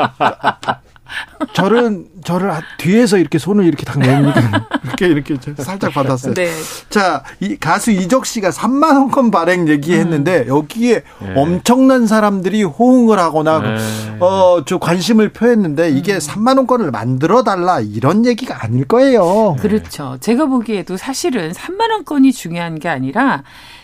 저는 1.52 2.06
저를 2.24 2.52
뒤에서 2.76 3.18
이렇게 3.18 3.38
손을 3.38 3.64
이렇게 3.64 3.84
딱 3.84 3.98
내니까 3.98 4.66
이렇게 4.84 5.06
이렇게 5.06 5.36
살짝 5.62 5.92
받았어요. 5.92 6.34
네. 6.34 6.50
자, 6.88 7.24
이 7.40 7.56
가수 7.56 7.90
이적 7.90 8.26
씨가 8.26 8.50
3만 8.50 8.96
원권 8.96 9.30
발행 9.30 9.68
얘기했는데 9.68 10.46
여기에 10.48 11.02
네. 11.22 11.34
엄청난 11.36 12.06
사람들이 12.06 12.62
호응을 12.62 13.18
하거나 13.18 13.60
네. 13.60 13.76
어, 14.20 14.62
저 14.66 14.78
관심을 14.78 15.32
표했는데 15.32 15.90
이게 15.90 16.18
3만 16.18 16.56
원권을 16.58 16.90
만들어 16.90 17.42
달라 17.42 17.80
이런 17.80 18.26
얘기가 18.26 18.62
아닐 18.62 18.84
거예요. 18.84 19.56
그렇죠. 19.60 20.18
제가 20.20 20.46
보기에도 20.46 20.96
사실은 20.96 21.52
3만 21.52 21.90
원권이 21.90 22.32
중요한 22.32 22.78
게 22.78 22.88
아니라 22.88 23.42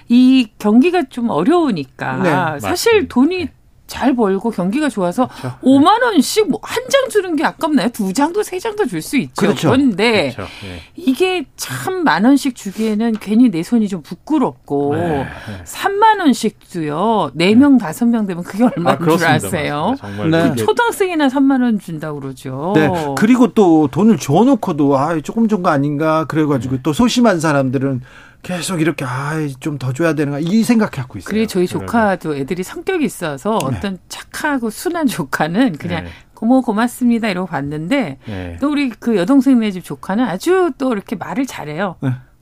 이 0.09 0.49
경기가 0.59 1.05
좀 1.11 1.31
어려우니까 1.31 2.17
네, 2.17 2.61
사실 2.61 2.93
맞습니다. 3.03 3.15
돈이 3.15 3.49
잘 3.87 4.15
벌고 4.17 4.51
경기가 4.51 4.89
좋아서 4.89 5.29
그렇죠. 5.29 5.59
5만 5.63 6.03
원씩 6.03 6.49
뭐 6.51 6.61
한 6.63 6.83
장 6.89 7.09
주는 7.09 7.35
게 7.37 7.45
아깝나요? 7.45 7.89
두 7.91 8.13
장도 8.13 8.43
세 8.43 8.59
장도 8.59 8.87
줄 8.87 9.03
수 9.03 9.17
있죠. 9.17 9.35
그렇죠. 9.37 9.71
그런데 9.71 10.33
그렇죠. 10.35 10.51
예. 10.67 10.83
이게 10.97 11.45
참 11.57 12.05
만 12.05 12.25
원씩 12.25 12.55
주기에는 12.55 13.13
괜히 13.21 13.51
내 13.51 13.63
손이 13.63 13.89
좀 13.89 14.03
부끄럽고 14.03 14.95
네. 14.95 15.27
3만 15.65 16.21
원씩도요. 16.21 17.33
4명, 17.37 17.81
5명 17.81 18.27
되면 18.27 18.43
그게 18.45 18.65
얼마인 18.65 18.99
줄 18.99 19.07
그렇습니다. 19.07 19.35
아세요? 19.49 19.95
네. 20.31 20.55
초등학생이나 20.57 21.29
3만 21.29 21.63
원 21.63 21.79
준다고 21.81 22.21
그러죠. 22.21 22.73
네. 22.75 22.89
그리고 23.17 23.49
또 23.55 23.89
돈을 23.89 24.19
줘놓고도 24.19 24.97
아 24.99 25.21
조금 25.21 25.49
준 25.49 25.57
거 25.63 25.71
아닌가 25.71 26.25
그래가지고 26.27 26.79
또 26.83 26.93
소심한 26.93 27.41
사람들은 27.41 28.03
계속 28.47 28.81
이렇게 28.81 29.05
아좀 29.05 29.79
더 29.79 29.93
줘야 29.93 30.15
되는가 30.15 30.39
이 30.39 30.63
생각하고 30.63 31.19
있어요. 31.19 31.29
그리고 31.29 31.47
저희. 31.47 31.67
조카도 31.67 32.37
애들이 32.37 32.63
성격이 32.63 33.05
있어서 33.05 33.59
네. 33.71 33.77
어떤 33.77 33.99
착하고 34.09 34.71
순한 34.71 35.07
조카는 35.07 35.79
그냥 35.79 36.05
네. 36.05 36.11
고모 36.35 36.63
고맙습니다 36.63 37.29
이러고 37.29 37.49
봤는데 37.49 38.19
예. 38.29 38.59
또 38.61 38.71
우리 38.71 38.91
그 38.91 39.17
여동생네 39.17 39.71
집 39.73 39.85
조카는 39.85 40.25
아주 40.25 40.73
또 40.79 40.93
이렇게 40.93 41.17
말을 41.17 41.47
잘해요. 41.47 41.97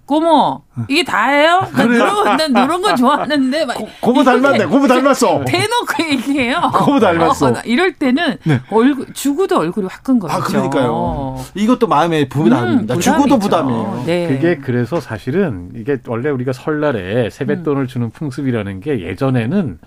네. 0.05 0.07
고모 0.07 0.63
이게 0.89 1.03
다예요? 1.03 1.67
난 1.75 1.91
이런 1.95 2.37
난 2.37 2.51
이런 2.51 2.83
거 2.83 2.95
좋아하는데 2.95 3.65
막 3.65 3.75
고 4.01 4.13
모 4.13 4.23
닮았네. 4.23 4.67
고모 4.67 4.87
닮았어. 4.87 5.45
대놓고 5.49 6.05
얘기해요. 6.11 6.61
고모 6.75 7.01
닮았어. 7.01 7.47
어, 7.47 7.51
나 7.53 7.61
이럴 7.65 7.95
때는 7.95 8.37
네. 8.45 8.61
얼굴 8.71 9.07
주고도 9.15 9.59
얼굴이 9.59 9.87
화끈거리죠. 9.91 10.39
아 10.39 10.43
그러니까요. 10.43 11.43
이것도 11.55 11.87
마음에 11.87 12.29
부담입니다. 12.29 12.95
음, 12.95 12.99
부담이죠. 12.99 13.39
부담이에요. 13.39 14.03
네. 14.07 14.29
그게 14.29 14.57
그래서 14.59 15.01
사실은 15.01 15.71
이게 15.75 15.97
원래 16.07 16.29
우리가 16.31 16.53
설날에 16.53 17.31
세뱃돈을 17.31 17.87
주는 17.87 18.11
풍습이라는 18.11 18.81
게 18.81 19.01
예전에는 19.01 19.79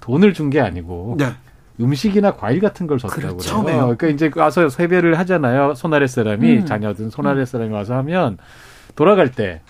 돈을 0.00 0.32
준 0.34 0.50
게 0.50 0.60
아니고 0.60 1.16
네. 1.18 1.26
음식이나 1.80 2.36
과일 2.36 2.60
같은 2.60 2.86
걸 2.86 2.98
줬다고 2.98 3.20
그렇죠. 3.20 3.36
그래요. 3.36 3.42
처음에요. 3.50 3.96
그러니까 3.98 4.06
이제 4.06 4.30
와서 4.40 4.68
세배를 4.68 5.18
하잖아요. 5.18 5.74
손아래 5.74 6.06
사람이 6.06 6.58
음. 6.58 6.66
자녀든 6.66 7.10
손아래 7.10 7.44
사람이 7.44 7.72
와서 7.74 7.94
하면 7.96 8.38
돌아갈 8.96 9.30
때 9.30 9.60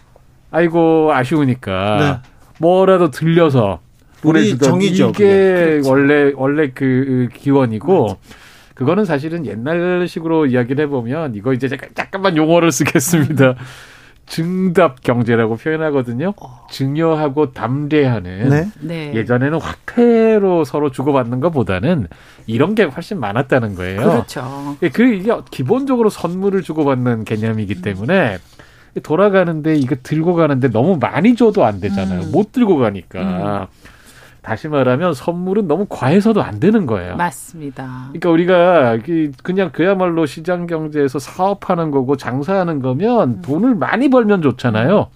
아이고 0.50 1.12
아쉬우니까 1.12 2.21
네. 2.23 2.30
뭐라도 2.59 3.11
들려서 3.11 3.80
우리 4.23 4.40
보내주던 4.40 4.71
정이죠, 4.71 5.09
이게 5.11 5.78
그게. 5.83 5.88
원래 5.88 6.33
원래 6.37 6.71
그 6.73 7.28
기원이고 7.35 8.16
그거는 8.75 9.04
사실은 9.04 9.45
옛날식으로 9.47 10.47
이야기를 10.47 10.85
해보면 10.87 11.35
이거 11.35 11.52
이제 11.52 11.68
잠깐- 11.68 11.90
잠깐만 11.95 12.37
용어를 12.37 12.73
쓰겠습니다. 12.73 13.54
증답 14.26 15.02
경제라고 15.02 15.56
표현하거든요. 15.56 16.35
어. 16.40 16.66
증여하고 16.71 17.52
담대하는 17.52 18.49
네. 18.49 18.68
네. 18.80 19.12
예전에는 19.14 19.61
화폐로 19.61 20.64
서로 20.64 20.90
주고받는 20.90 21.38
것보다는 21.38 22.09
이런 22.49 22.75
게 22.75 22.83
훨씬 22.85 23.21
많았다는 23.21 23.76
거예요. 23.76 24.00
그렇죠. 24.00 24.76
예, 24.83 24.88
그 24.88 25.04
이게 25.04 25.33
기본적으로 25.52 26.11
선물을 26.11 26.62
주고받는 26.62 27.23
개념이기 27.25 27.83
때문에 27.83 28.38
돌아가는데 29.00 29.74
이거 29.76 29.96
들고 30.02 30.34
가는데 30.34 30.68
너무 30.70 30.96
많이 30.98 31.34
줘도 31.34 31.64
안 31.64 31.80
되잖아요. 31.80 32.22
음. 32.22 32.32
못 32.32 32.52
들고 32.52 32.78
가니까. 32.78 33.68
다시 34.42 34.68
말하면 34.68 35.12
선물은 35.12 35.66
너무 35.66 35.86
과해서도 35.88 36.40
안 36.40 36.60
되는 36.60 36.86
거예요. 36.86 37.16
맞습니다. 37.16 38.10
그러니까 38.12 38.30
우리가 38.30 38.94
이- 39.08 39.32
그냥 39.42 39.70
그야말로 39.72 40.24
시장 40.24 40.68
경제에서 40.68 41.18
사업하는 41.18 41.90
거고 41.90 42.16
장사하는 42.16 42.80
거면 42.80 43.42
돈을 43.42 43.74
많이 43.74 44.08
벌면 44.08 44.42
좋잖아요. 44.42 45.08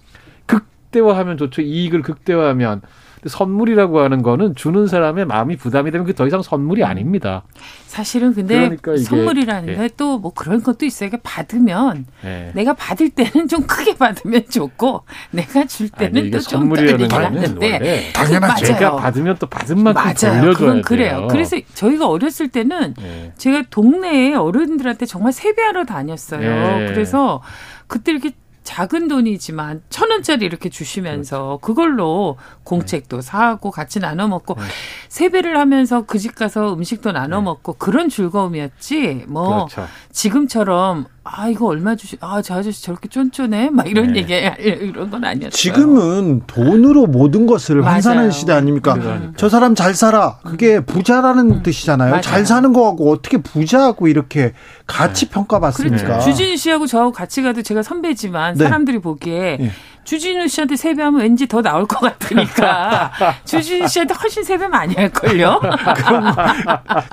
극대화하면 0.47 1.37
좋죠. 1.37 1.61
이익을 1.61 2.01
극대화하면. 2.01 2.81
근데 3.21 3.29
선물이라고 3.29 3.99
하는 3.99 4.23
거는 4.23 4.55
주는 4.55 4.87
사람의 4.87 5.25
마음이 5.25 5.55
부담이 5.55 5.91
되면 5.91 6.05
그 6.07 6.13
더 6.13 6.27
이상 6.27 6.41
선물이 6.41 6.83
아닙니다. 6.83 7.43
사실은 7.87 8.33
근데 8.33 8.55
그러니까 8.55 8.93
이게- 8.93 9.03
선물이라는 9.03 9.69
예. 9.69 9.75
게또뭐 9.75 10.33
그런 10.33 10.61
것도 10.63 10.85
있어요. 10.85 11.07
이게 11.07 11.17
받으면 11.23 12.05
예. 12.25 12.51
내가 12.55 12.73
받을 12.73 13.09
때는 13.09 13.47
좀 13.47 13.65
크게 13.67 13.95
받으면 13.95 14.45
좋고 14.49 15.03
내가 15.31 15.65
줄 15.65 15.89
때는 15.89 16.31
또좀 16.31 16.41
선물이라는 16.61 17.07
거는 17.07 17.25
않는데 17.27 17.71
원래 17.73 18.11
당연하죠. 18.13 18.65
제가. 18.65 18.95
받으면 18.97 19.37
또 19.39 19.47
받은 19.47 19.81
만큼 19.83 20.01
맞아요. 20.03 20.41
돌려줘야 20.41 20.53
그건 20.53 20.73
돼요. 20.73 20.81
그래요. 20.85 21.27
그래서 21.29 21.57
저희가 21.75 22.07
어렸을 22.07 22.49
때는 22.49 22.95
예. 23.01 23.33
제가 23.37 23.63
동네에 23.69 24.33
어른들한테 24.33 25.05
정말 25.05 25.31
세배하러 25.31 25.85
다녔어요. 25.85 26.41
예. 26.41 26.85
그래서 26.87 27.41
그때 27.87 28.11
이렇게 28.11 28.31
작은 28.63 29.07
돈이지만 29.07 29.81
천 29.89 30.11
원짜리 30.11 30.45
이렇게 30.45 30.69
주시면서 30.69 31.59
그걸로 31.61 32.37
공책도 32.63 33.21
사고 33.21 33.71
같이 33.71 33.99
나눠 33.99 34.27
먹고 34.27 34.53
네. 34.55 34.61
세배를 35.09 35.57
하면서 35.57 36.05
그 36.05 36.19
집 36.19 36.35
가서 36.35 36.73
음식도 36.73 37.11
나눠 37.11 37.41
먹고 37.41 37.73
그런 37.73 38.07
즐거움이었지. 38.09 39.25
뭐 39.27 39.65
그렇죠. 39.65 39.87
지금처럼 40.11 41.05
아 41.23 41.47
이거 41.47 41.67
얼마 41.67 41.95
주시 41.95 42.17
아저 42.19 42.55
아저씨 42.55 42.83
저렇게 42.83 43.07
쫀쫀해 43.07 43.69
막 43.69 43.87
이런 43.87 44.13
네. 44.13 44.19
얘기 44.19 44.33
이런 44.59 45.11
건 45.11 45.23
아니었어요. 45.23 45.51
지금은 45.51 46.41
돈으로 46.47 47.05
모든 47.05 47.45
것을. 47.45 47.85
환산하는 47.85 48.31
시대 48.31 48.53
아닙니까? 48.53 48.95
그러니까. 48.95 49.33
저 49.37 49.47
사람 49.47 49.75
잘 49.75 49.93
살아. 49.93 50.37
그게 50.43 50.79
부자라는 50.79 51.61
뜻이잖아요. 51.61 52.09
음. 52.09 52.11
맞아요. 52.11 52.21
잘 52.21 52.45
사는 52.45 52.73
거하고 52.73 53.11
어떻게 53.11 53.37
부자하고 53.37 54.07
이렇게 54.07 54.53
같이 54.87 55.25
네. 55.27 55.31
평가받습니까? 55.31 56.03
그렇죠. 56.03 56.25
주진우 56.25 56.57
씨하고 56.57 56.87
저하고 56.87 57.11
같이 57.11 57.43
가도 57.43 57.61
제가 57.61 57.83
선배지만 57.83 58.55
네. 58.55 58.63
사람들이 58.63 58.99
보기에 58.99 59.57
예. 59.61 59.71
주진우 60.03 60.47
씨한테 60.47 60.75
세배하면 60.75 61.21
왠지 61.21 61.47
더 61.47 61.61
나올 61.61 61.85
것 61.85 61.99
같으니까 61.99 63.11
주진우 63.45 63.87
씨한테 63.87 64.15
훨씬 64.15 64.43
세배 64.43 64.67
많이 64.67 64.95
할 64.95 65.09
걸요? 65.09 65.61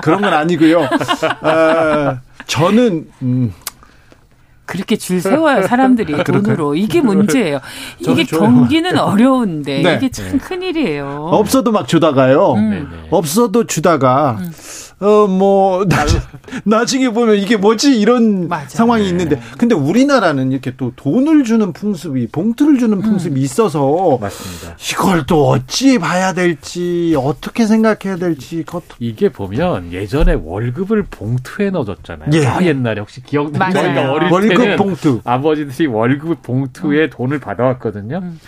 그런 0.03 0.23
건 0.23 0.33
아니고요. 0.33 0.81
어, 0.81 2.19
저는 2.47 3.11
음, 3.21 3.53
그렇게 4.69 4.97
줄 4.97 5.21
세워요 5.21 5.63
사람들이 5.67 6.13
돈으로 6.25 6.75
이게 6.77 7.01
문제예요. 7.01 7.59
이게 8.01 8.23
경기는 8.25 8.97
어려운데 9.01 9.83
네. 9.83 9.95
이게 9.97 10.11
참 10.11 10.39
큰 10.39 10.63
일이에요. 10.63 11.29
없어도 11.33 11.73
막 11.73 11.89
주다가요. 11.89 12.53
음. 12.53 12.89
없어도 13.11 13.65
주다가 13.65 14.39
어뭐 15.01 15.87
나중에 16.65 17.11
보면 17.11 17.37
이게 17.37 17.57
뭐지 17.57 18.01
이런 18.01 18.49
맞아요. 18.49 18.69
상황이 18.69 19.05
네. 19.05 19.09
있는데 19.11 19.41
근데 19.57 19.75
우리나라는 19.75 20.51
이렇게 20.51 20.75
또 20.77 20.93
돈을 20.97 21.45
주는 21.45 21.73
풍습이 21.73 22.29
봉투를 22.29 22.79
주는 22.79 23.01
풍습이 23.01 23.41
있어서 23.41 24.19
맞습니다. 24.21 24.77
이걸 24.93 25.25
또 25.27 25.49
어찌 25.49 25.99
봐야 25.99 26.33
될지 26.33 27.15
어떻게 27.17 27.67
생각해야 27.67 28.17
될지 28.17 28.65
그것도 28.65 28.97
이게 28.99 29.29
보면 29.29 29.93
예전에 29.93 30.35
월급을 30.35 31.05
봉투에 31.05 31.71
넣어줬잖아요. 31.71 32.31
예. 32.33 32.41
저 32.41 32.65
옛날에 32.65 33.01
혹시 33.01 33.23
기억나요? 33.23 34.13
어릴 34.13 34.33
월급 34.33 34.57
때는 34.59 34.77
봉투 34.77 35.21
아버지들이 35.25 35.87
월급 35.87 36.43
봉투에 36.43 37.09
돈을 37.11 37.39
받아왔거든요. 37.39 38.19
음. 38.19 38.41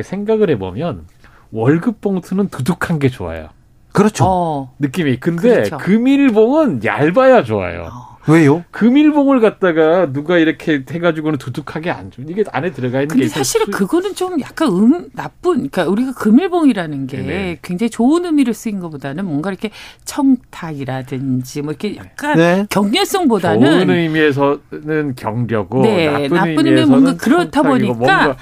생각을 0.00 0.50
해보면 0.50 1.04
월급 1.50 2.00
봉투는 2.00 2.48
두둑한 2.48 2.98
게 2.98 3.08
좋아요. 3.08 3.48
그렇죠 3.96 4.24
어. 4.26 4.74
느낌이. 4.78 5.16
근데 5.16 5.54
그렇죠. 5.54 5.78
금일봉은 5.78 6.84
얇아야 6.84 7.42
좋아요. 7.44 7.90
왜요? 8.28 8.64
금일봉을 8.72 9.40
갖다가 9.40 10.12
누가 10.12 10.36
이렇게 10.36 10.82
해가지고는 10.90 11.38
두둑하게 11.38 11.90
안 11.90 12.10
줘. 12.10 12.20
이게 12.28 12.44
안에 12.52 12.72
들어가 12.72 12.98
있는 13.00 13.08
게 13.08 13.14
근데 13.14 13.24
있어요. 13.26 13.38
사실은 13.38 13.70
그거는 13.70 14.14
좀 14.14 14.38
약간 14.40 14.68
음 14.68 15.08
나쁜 15.14 15.52
그러니까 15.70 15.86
우리가 15.86 16.12
금일봉이라는 16.12 17.06
게 17.06 17.16
네네. 17.18 17.58
굉장히 17.62 17.88
좋은 17.88 18.24
의미로 18.26 18.52
쓰인 18.52 18.80
것보다는 18.80 19.24
뭔가 19.24 19.50
이렇게 19.50 19.70
청탁이라든지 20.04 21.62
뭐 21.62 21.70
이렇게 21.72 21.96
약간 21.96 22.36
네. 22.36 22.66
경례성보다는 22.68 23.86
좋은 23.86 23.96
의미에서는 23.96 25.14
경려고 25.16 25.82
네, 25.82 26.06
나쁜, 26.10 26.28
나쁜 26.28 26.48
의미는 26.48 26.66
의미에서는 26.66 27.02
뭔가 27.02 27.16
그렇다 27.16 27.62
보니까 27.62 27.94
뭔가, 27.94 28.36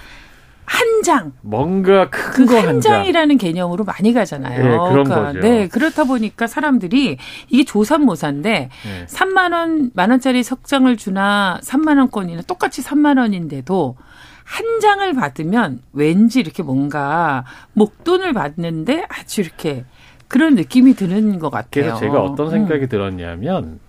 한 0.67 1.03
장. 1.03 1.33
뭔가 1.43 2.09
큰그거한한 2.09 2.81
장. 2.81 2.93
장이라는 2.95 3.39
개념으로 3.39 3.85
많이 3.85 4.13
가잖아요. 4.13 4.63
네, 4.63 4.69
그런 4.71 5.05
그러니까 5.05 5.23
거죠. 5.27 5.41
네, 5.41 5.69
그렇다 5.69 6.05
보니까 6.05 6.47
사람들이 6.47 7.19
이게 7.49 7.65
조삼모사인데 7.65 8.51
네. 8.51 9.07
3만 9.07 9.53
원, 9.53 9.91
만 9.95 10.11
원짜리 10.11 10.43
석장을 10.43 10.97
주나 10.97 11.61
3만 11.63 11.99
원권이나 11.99 12.43
똑같이 12.43 12.83
3만 12.83 13.19
원인데도 13.19 13.97
한 14.45 14.81
장을 14.81 15.13
받으면 15.15 15.81
왠지 15.93 16.41
이렇게 16.41 16.63
뭔가 16.63 17.45
목돈을 17.75 18.33
받는데 18.33 19.07
아주 19.09 19.41
이렇게 19.41 19.85
그런 20.29 20.55
느낌이 20.55 20.95
드는 20.95 21.39
것 21.39 21.51
같아요. 21.51 21.69
그래서 21.85 21.97
제가 21.99 22.23
어떤 22.23 22.51
생각이 22.51 22.83
음. 22.83 22.89
들었냐면 22.89 23.81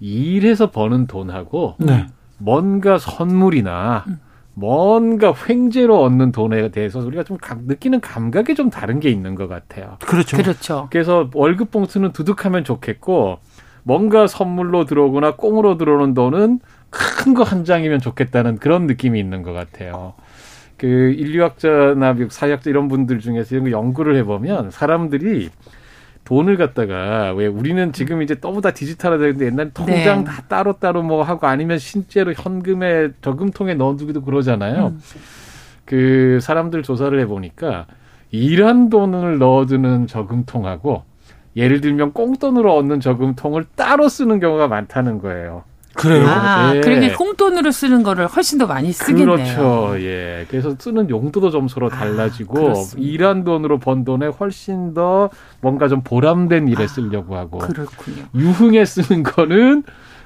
일해서 0.00 0.70
버는 0.70 1.06
돈하고 1.06 1.76
네. 1.78 2.06
뭔가 2.38 2.98
선물이나 2.98 4.04
음. 4.08 4.18
뭔가 4.54 5.34
횡재로 5.34 6.00
얻는 6.02 6.32
돈에 6.32 6.70
대해서 6.70 7.00
우리가 7.00 7.24
좀 7.24 7.36
감- 7.38 7.62
느끼는 7.66 8.00
감각이 8.00 8.54
좀 8.54 8.70
다른 8.70 9.00
게 9.00 9.10
있는 9.10 9.34
것 9.34 9.48
같아요. 9.48 9.96
그렇죠. 10.00 10.36
그렇죠. 10.36 10.88
그래서 10.90 11.28
월급 11.34 11.70
봉투는 11.70 12.12
두둑하면 12.12 12.64
좋겠고 12.64 13.38
뭔가 13.82 14.26
선물로 14.26 14.84
들어오거나 14.84 15.36
꽁으로 15.36 15.76
들어오는 15.76 16.14
돈은 16.14 16.60
큰 16.90 17.34
거 17.34 17.42
한 17.42 17.64
장이면 17.64 17.98
좋겠다는 18.00 18.58
그런 18.58 18.86
느낌이 18.86 19.18
있는 19.18 19.42
것 19.42 19.52
같아요. 19.52 20.14
그 20.76 20.86
인류학자나 20.86 22.14
사회학자 22.30 22.70
이런 22.70 22.88
분들 22.88 23.20
중에서 23.20 23.54
이런 23.56 23.64
거 23.64 23.70
연구를 23.72 24.16
해보면 24.16 24.70
사람들이 24.70 25.50
돈을 26.24 26.56
갖다가 26.56 27.32
왜 27.34 27.46
우리는 27.46 27.92
지금 27.92 28.22
이제 28.22 28.36
너무다 28.40 28.70
디지털화되는데 28.70 29.46
옛날 29.46 29.70
통장 29.72 30.24
네. 30.24 30.24
다 30.24 30.42
따로 30.48 30.74
따로 30.74 31.02
뭐 31.02 31.22
하고 31.22 31.46
아니면 31.46 31.78
실제로 31.78 32.32
현금에 32.32 33.10
저금통에 33.20 33.74
넣어두기도 33.74 34.22
그러잖아요. 34.22 34.88
음. 34.88 35.00
그 35.84 36.38
사람들 36.40 36.82
조사를 36.82 37.18
해보니까 37.20 37.86
일한 38.30 38.88
돈을 38.88 39.38
넣어두는 39.38 40.06
저금통하고 40.06 41.04
예를 41.56 41.80
들면 41.80 42.12
꽁돈으로 42.14 42.74
얻는 42.74 43.00
저금통을 43.00 43.66
따로 43.76 44.08
쓰는 44.08 44.40
경우가 44.40 44.66
많다는 44.66 45.18
거예요. 45.18 45.62
그래요. 45.94 46.26
아, 46.26 46.72
네. 46.72 46.80
그러니까 46.80 47.16
꽁돈으로 47.16 47.70
쓰는 47.70 48.02
거를 48.02 48.26
훨씬 48.26 48.58
더 48.58 48.66
많이 48.66 48.92
쓰겠네요. 48.92 49.36
그렇죠. 49.36 49.94
예. 50.00 50.46
그래서 50.48 50.74
쓰는 50.78 51.08
용도도 51.08 51.50
좀 51.50 51.68
서로 51.68 51.88
달라지고 51.88 52.54
그렇습니다. 52.54 53.08
일한 53.08 53.44
돈으로 53.44 53.78
번 53.78 54.04
돈에 54.04 54.26
훨씬 54.26 54.94
더 54.94 55.30
뭔가 55.60 55.88
좀 55.88 56.02
보람된 56.02 56.68
일에 56.68 56.86
쓰려고 56.86 57.36
하고 57.36 57.58
그렇군요. 57.58 58.24
유흥에 58.34 58.84
쓰는 58.84 59.22
거는 59.22 59.84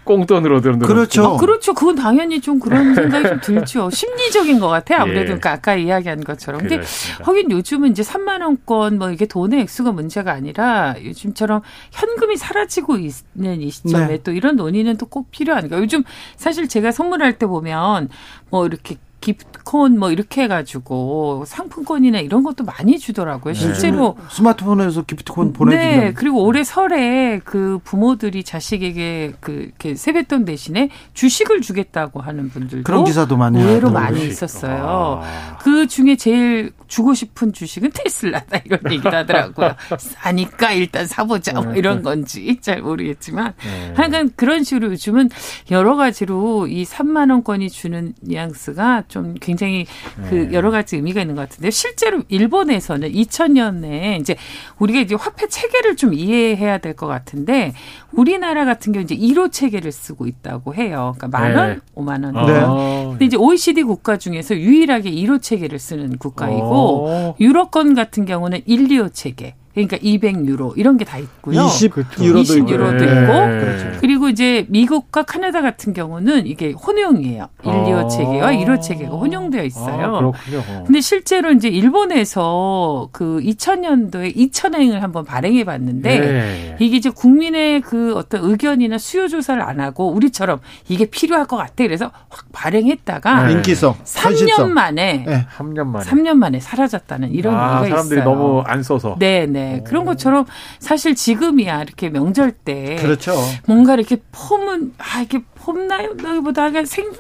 꽁돈으로 0.09 0.61
드는 0.63 0.79
그렇죠. 0.79 1.25
어, 1.25 1.37
그렇죠. 1.37 1.75
그건 1.75 1.95
당연히 1.97 2.41
좀 2.41 2.59
그런 2.59 2.95
생각이 2.97 3.29
좀 3.29 3.41
들죠. 3.43 3.91
심리적인 3.91 4.59
것 4.61 4.69
같아요. 4.69 5.01
아무래도 5.03 5.21
예. 5.21 5.27
그러니까 5.27 5.53
아까 5.53 5.75
이야기한 5.75 6.25
것처럼. 6.25 6.61
근데 6.61 6.77
그렇습니다. 6.77 7.25
하긴 7.25 7.51
요즘은 7.51 7.91
이제 7.91 8.03
3만 8.03 8.41
원권 8.43 8.99
뭐 8.99 9.11
이게 9.11 9.27
돈의 9.27 9.61
액수가 9.61 9.93
문제가 9.93 10.33
아니라 10.33 10.95
요즘처럼 11.05 11.61
현금이 11.93 12.37
사라지고 12.37 12.97
있는 12.97 13.61
이 13.61 13.71
시점에 13.71 14.07
네. 14.07 14.23
또 14.23 14.33
이런 14.33 14.57
논의는 14.57 14.97
또 14.97 15.09
꼭 15.09 15.31
필요하니까 15.31 15.79
요즘 15.79 16.05
사실 16.37 16.69
제가 16.69 16.93
선물할 16.93 17.39
때 17.39 17.47
보면 17.47 18.11
뭐 18.51 18.67
이렇게 18.67 18.97
기프트콘 19.21 19.99
뭐 19.99 20.11
이렇게 20.11 20.43
해가지고 20.43 21.45
상품권이나 21.47 22.21
이런 22.21 22.43
것도 22.43 22.65
많이 22.65 22.99
주더라고요. 22.99 23.55
실제로 23.55 24.17
스마트폰에서 24.31 25.03
기프트콘 25.03 25.49
네, 25.49 25.53
보내주면 25.53 26.15
그리고 26.15 26.45
올해 26.45 26.63
설에 26.65 27.41
그 27.45 27.79
부모들이 27.85 28.45
자식에게 28.45 29.35
그 29.41 29.53
이렇게 29.53 29.95
세뱃돈 29.95 30.45
대신에 30.45 30.91
주식을 31.15 31.61
주겠다고 31.61 32.21
하는 32.21 32.49
분들도 32.49 32.85
그런 32.85 33.05
기사도 33.05 33.37
많이 33.37 33.61
의외로. 33.61 33.91
많이 33.91 34.27
있었어요. 34.27 35.23
그 35.61 35.87
중에 35.89 36.17
제일 36.17 36.73
주고 36.87 37.13
싶은 37.15 37.53
주식은 37.53 37.91
테슬라다 37.93 38.61
이런 38.65 38.81
얘기도 38.91 39.11
하더라고요. 39.11 39.75
싸니까 39.99 40.73
일단 40.73 41.07
사보자 41.07 41.53
뭐 41.61 41.75
이런 41.75 42.03
건지 42.03 42.59
잘 42.61 42.81
모르겠지만 42.83 43.53
네. 43.63 43.93
하여간 43.97 44.31
그런 44.37 44.63
식으로 44.65 44.91
요즘은 44.93 45.29
여러 45.71 45.97
가지로 45.97 46.67
이 46.69 46.85
3만 46.85 47.31
원권이 47.31 47.69
주는 47.71 48.15
뉘앙스가 48.23 49.05
좀 49.09 49.35
굉장히 49.41 49.87
그 50.29 50.51
여러 50.53 50.71
가지 50.71 50.97
의미가 50.97 51.21
있는 51.23 51.35
것 51.35 51.49
같은데 51.49 51.71
실제로 51.71 52.23
일본에서는 52.29 53.11
2000년에 53.11 54.21
이제 54.21 54.37
우리가 54.79 55.01
이제 55.01 55.15
화폐 55.15 55.49
체계를 55.49 55.97
좀 55.97 56.15
이해해야 56.15 56.79
될 56.79 56.95
것 56.95 57.07
같은데 57.07 57.73
우리나라 58.13 58.65
같은 58.65 58.93
경우 58.93 59.03
이제 59.05 59.15
1호 59.17 59.53
체계를 59.53 59.93
쓰고 59.93 60.27
있다고 60.27 60.75
해요. 60.75 61.15
그러니까 61.19 61.39
만 61.39 61.57
원, 61.57 61.69
네. 61.71 61.79
5만 61.95 62.25
원. 62.25 62.37
아, 62.37 63.09
근데 63.11 63.25
이제 63.27 63.37
OECD 63.37 63.83
국가 63.85 64.17
중에서 64.17 64.57
유일하게 64.57 65.11
1호 65.11 65.41
체계를 65.43 65.79
쓰는 65.79 66.17
국가이고 66.19 67.07
어. 67.09 67.37
유럽권 67.41 67.95
같은 67.95 68.25
경우는 68.25 68.61
1, 68.67 68.89
2호 68.89 69.11
체계. 69.13 69.55
그러니까 69.87 69.97
200유로 69.99 70.73
이런 70.77 70.97
게 70.97 71.05
다 71.05 71.17
있고요. 71.19 71.63
20 71.65 71.93
그렇죠. 71.93 72.23
유로도 72.23 72.41
20 72.41 72.59
있고. 72.59 72.71
유로도 72.71 72.97
네. 72.99 73.05
있고 73.05 73.33
그렇죠. 73.33 73.99
그리고 74.01 74.29
이제 74.29 74.67
미국과 74.69 75.23
카나다 75.23 75.63
같은 75.63 75.93
경우는 75.95 76.47
이게 76.47 76.73
혼용이에요. 76.73 77.49
1, 77.65 77.71
2호 77.73 78.05
아. 78.05 78.09
체계와 78.09 78.51
1호 78.53 78.83
체계가 78.83 79.17
혼용되어 79.17 79.65
있어요. 79.65 80.05
아, 80.05 80.19
그렇군요. 80.19 80.85
근데 80.85 81.01
실제로 81.01 81.51
이제 81.53 81.69
일본에서 81.69 83.09
그 83.13 83.41
2000년도에 83.43 84.37
2000행을 84.37 85.01
한번 85.01 85.25
발행해 85.25 85.65
봤는데 85.65 86.19
네. 86.21 86.77
이게 86.79 86.97
이제 86.97 87.11
국민의 87.11 87.81
그 87.81 88.15
어떤 88.17 88.45
의견이나 88.45 88.99
수요 88.99 89.29
조사를 89.29 89.61
안 89.63 89.81
하고 89.81 90.11
우리처럼 90.13 90.61
이게 90.89 91.07
필요할 91.07 91.47
것 91.47 91.57
같아. 91.57 91.73
그래서 91.79 92.11
확 92.29 92.47
발행했다가 92.53 93.47
네. 93.47 93.53
인기성, 93.53 93.95
3년 94.05 94.25
현실성. 94.25 94.75
만에 94.75 95.25
네. 95.27 95.47
3년 95.57 95.87
만에. 95.87 96.05
3년 96.05 96.35
만에 96.35 96.61
사라졌다는 96.61 97.33
이런 97.33 97.55
아, 97.55 97.81
얘기가 97.81 97.97
사람들이 97.97 98.21
있어요. 98.21 98.35
너무 98.35 98.61
안 98.67 98.83
써서. 98.83 99.17
네, 99.19 99.47
네. 99.47 99.68
그런 99.87 100.05
것처럼 100.05 100.47
사실 100.79 101.15
지금이야 101.15 101.83
이렇게 101.83 102.09
명절 102.11 102.53
때 102.53 102.97
그렇죠. 103.01 103.35
뭔가 103.67 103.95
이렇게 103.95 104.17
폼은 104.33 104.95
아 104.99 105.21
이게 105.23 105.41
폼나기보다 105.57 106.71
그냥 106.71 106.87
생 106.87 107.13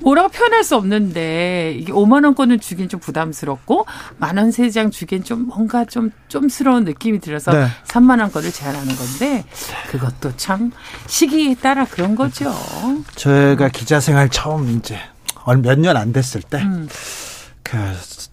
뭐라고 0.00 0.28
표현할 0.30 0.64
수 0.64 0.74
없는데 0.76 1.76
이게 1.78 1.92
5만 1.92 2.24
원권을 2.24 2.58
주긴 2.58 2.88
좀 2.88 2.98
부담스럽고 3.00 3.86
만 4.18 4.38
원 4.38 4.48
세 4.50 4.70
장 4.70 4.90
주긴 4.90 5.22
좀 5.22 5.46
뭔가 5.46 5.84
좀 5.84 6.10
좀스러운 6.28 6.84
느낌이 6.84 7.20
들어서 7.20 7.52
네. 7.52 7.66
3만 7.86 8.20
원권을 8.20 8.50
제한하는 8.52 8.94
건데 8.96 9.44
그것도 9.90 10.36
참 10.36 10.72
시기에 11.06 11.54
따라 11.54 11.84
그런 11.84 12.16
거죠. 12.16 12.52
제가 13.14 13.68
기자 13.68 14.00
생활 14.00 14.28
처음 14.30 14.68
이제 14.78 14.98
몇년 15.62 15.96
안 15.96 16.12
됐을 16.12 16.40
때, 16.40 16.58
음. 16.58 16.88
그 17.72 17.78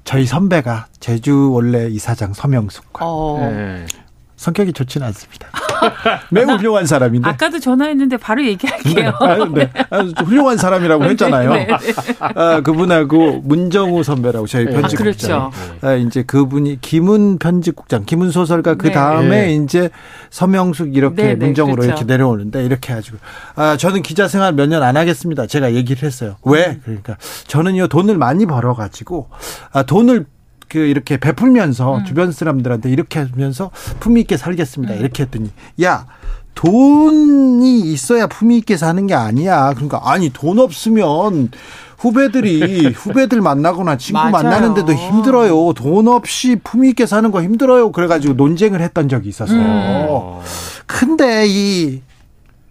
저희 0.04 0.26
선배가 0.26 0.88
제주 1.00 1.50
원래 1.54 1.88
이사장 1.88 2.34
서명숙과 2.34 3.06
어. 3.06 3.38
네. 3.40 3.86
성격이 4.36 4.74
좋지는 4.74 5.08
않습니다. 5.08 5.48
매우 6.30 6.46
훌륭한 6.58 6.86
사람인데. 6.86 7.28
아까도 7.30 7.60
전화했는데 7.60 8.18
바로 8.18 8.46
얘기할게요. 8.46 9.14
아유, 9.20 9.52
네. 9.54 9.70
아유, 9.90 10.12
훌륭한 10.26 10.58
사람이라고 10.58 11.04
했잖아요. 11.06 11.54
네, 11.54 11.68
네, 11.68 11.78
아, 12.20 12.62
그분하고 12.62 13.42
문정우 13.44 14.04
선배라고 14.04 14.48
저희 14.48 14.66
네. 14.66 14.72
편집국장. 14.72 15.42
아, 15.42 15.50
그렇죠. 15.50 15.88
아, 15.88 15.94
이제 15.96 16.24
그분이 16.24 16.80
김은 16.82 17.38
편집국장, 17.40 18.06
김은 18.06 18.32
소설가 18.32 18.76
그 18.76 18.88
네. 18.88 18.94
다음에 18.94 19.48
네. 19.48 19.56
이제 19.56 19.90
서명숙 20.30 20.96
이렇게 20.96 21.24
네, 21.24 21.28
네, 21.30 21.36
문정으로 21.46 21.76
그렇죠. 21.76 21.90
이렇게 21.90 22.06
내려오는데 22.06 22.64
이렇게 22.66 22.94
해가지고 22.94 23.18
아 23.56 23.78
저는 23.78 24.02
기자 24.04 24.28
생활 24.28 24.54
몇 24.54 24.68
년 24.70 24.84
안 24.84 24.96
하겠습니다. 24.98 25.46
제가 25.48 25.74
얘기를 25.74 26.04
했어요. 26.04 26.38
왜? 26.44 26.80
그러니까 26.84 27.18
저는요 27.48 27.88
돈을 27.88 28.18
많이 28.18 28.46
벌어가지고 28.46 29.30
아 29.74 29.84
돈을 29.84 30.26
그 30.70 30.78
이렇게 30.78 31.18
베풀면서 31.18 31.98
음. 31.98 32.06
주변 32.06 32.32
사람들한테 32.32 32.90
이렇게 32.90 33.20
하면서 33.20 33.72
품위 34.00 34.22
있게 34.22 34.38
살겠습니다. 34.38 34.94
이렇게 34.94 35.24
했더니 35.24 35.50
야 35.84 36.06
돈이 36.56 37.80
있어야 37.92 38.28
품위 38.28 38.58
있게 38.60 38.78
사는 38.78 39.06
게 39.08 39.16
아니야. 39.16 39.74
그러니까 39.74 40.02
아니 40.04 40.30
돈 40.32 40.60
없으면 40.60 41.52
후배들이 41.98 42.88
후배들 42.96 43.42
만나거나 43.42 43.98
친구 43.98 44.20
맞아요. 44.20 44.32
만나는데도 44.32 44.94
힘들어요. 44.94 45.74
돈 45.74 46.08
없이 46.08 46.58
품위 46.64 46.90
있게 46.90 47.06
사는 47.06 47.30
거 47.32 47.42
힘들어요. 47.42 47.92
그래가지고 47.92 48.36
논쟁을 48.36 48.82
했던 48.82 49.10
적이 49.10 49.30
있어서. 49.30 49.54
어. 49.58 50.44
근데 50.86 51.46
이 51.48 52.02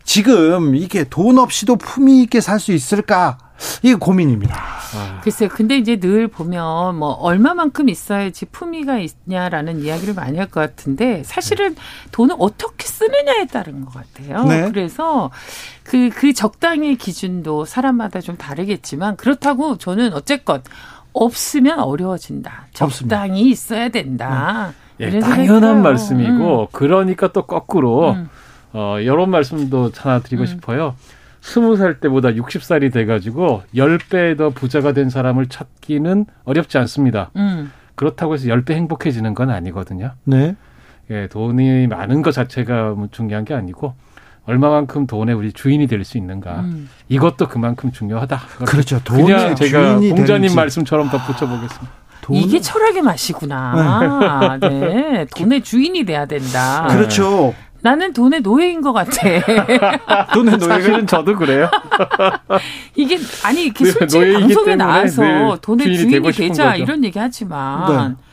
지금 0.08 0.74
이게 0.74 1.04
돈 1.04 1.36
없이도 1.38 1.76
품위 1.76 2.22
있게 2.22 2.40
살 2.40 2.58
수 2.58 2.72
있을까? 2.72 3.36
이게 3.82 3.94
고민입니다. 3.94 4.54
아, 4.56 5.20
글쎄요. 5.22 5.50
근데 5.50 5.76
이제 5.76 5.96
늘 6.00 6.28
보면 6.28 6.96
뭐 6.96 7.10
얼마만큼 7.10 7.90
있어야지 7.90 8.46
품위가 8.46 9.00
있냐라는 9.00 9.80
이야기를 9.80 10.14
많이 10.14 10.38
할 10.38 10.48
것 10.48 10.60
같은데 10.60 11.22
사실은 11.26 11.76
돈을 12.12 12.36
어떻게 12.38 12.86
쓰느냐에 12.86 13.48
따른 13.48 13.84
것 13.84 13.92
같아요. 13.92 14.44
네. 14.44 14.70
그래서 14.70 15.30
그, 15.82 16.08
그 16.14 16.32
적당의 16.32 16.96
기준도 16.96 17.66
사람마다 17.66 18.22
좀 18.22 18.38
다르겠지만 18.38 19.16
그렇다고 19.16 19.76
저는 19.76 20.14
어쨌건 20.14 20.62
없으면 21.12 21.80
어려워진다. 21.80 22.68
없습니다. 22.80 23.16
적당히 23.16 23.50
있어야 23.50 23.90
된다. 23.90 24.72
예, 25.02 25.08
이런 25.08 25.20
생각이 25.20 25.46
당연한 25.46 25.60
들어요. 25.60 25.82
말씀이고 25.82 26.68
그러니까 26.72 27.28
또 27.28 27.42
거꾸로 27.42 28.12
음. 28.12 28.30
어 28.72 28.98
이런 29.00 29.30
말씀도 29.30 29.92
하나 29.96 30.20
드리고 30.20 30.42
음. 30.42 30.46
싶어요. 30.46 30.94
스무 31.40 31.76
살 31.76 32.00
때보다 32.00 32.30
60살이 32.30 32.92
돼가지고 32.92 33.62
10배 33.74 34.36
더 34.36 34.50
부자가 34.50 34.92
된 34.92 35.08
사람을 35.08 35.46
찾기는 35.46 36.26
어렵지 36.44 36.78
않습니다. 36.78 37.30
음. 37.36 37.72
그렇다고 37.94 38.34
해서 38.34 38.46
10배 38.48 38.72
행복해지는 38.72 39.34
건 39.34 39.50
아니거든요. 39.50 40.12
네. 40.24 40.54
예, 41.10 41.26
돈이 41.28 41.86
많은 41.86 42.22
것 42.22 42.32
자체가 42.32 42.90
뭐 42.90 43.08
중요한 43.10 43.44
게 43.44 43.54
아니고 43.54 43.94
얼마만큼 44.44 45.06
돈의 45.06 45.34
우리 45.34 45.52
주인이 45.52 45.86
될 45.86 46.04
수 46.04 46.18
있는가. 46.18 46.60
음. 46.60 46.88
이것도 47.08 47.48
그만큼 47.48 47.92
중요하다. 47.92 48.38
그렇죠. 48.66 49.00
그냥 49.04 49.26
돈의 49.26 49.56
제가 49.56 49.98
주인이 49.98 50.08
공자님 50.10 50.26
되는지. 50.42 50.56
말씀처럼 50.56 51.08
덧붙여 51.10 51.46
보겠습니다. 51.46 51.92
돈- 52.22 52.36
이게 52.36 52.60
철학의 52.60 53.00
맛이구나. 53.02 54.58
네. 54.60 55.26
돈의 55.36 55.62
주인이 55.62 56.04
돼야 56.04 56.26
된다. 56.26 56.86
그렇죠. 56.90 57.54
나는 57.80 58.12
돈의 58.12 58.40
노예인 58.40 58.80
것 58.80 58.92
같아. 58.92 59.10
돈의 60.34 60.56
노예가 60.58 60.74
사실은 60.74 61.06
저도 61.06 61.36
그래요. 61.36 61.68
이게 62.96 63.18
아니 63.44 63.64
이렇게 63.64 63.84
네, 63.84 63.90
솔직히 63.92 64.32
방송에 64.32 64.76
나와서 64.76 65.22
늘 65.22 65.58
돈의 65.60 65.96
주인이 65.96 66.32
되자 66.32 66.70
거죠. 66.72 66.82
이런 66.82 67.04
얘기 67.04 67.18
하지만 67.18 68.16
네. 68.16 68.24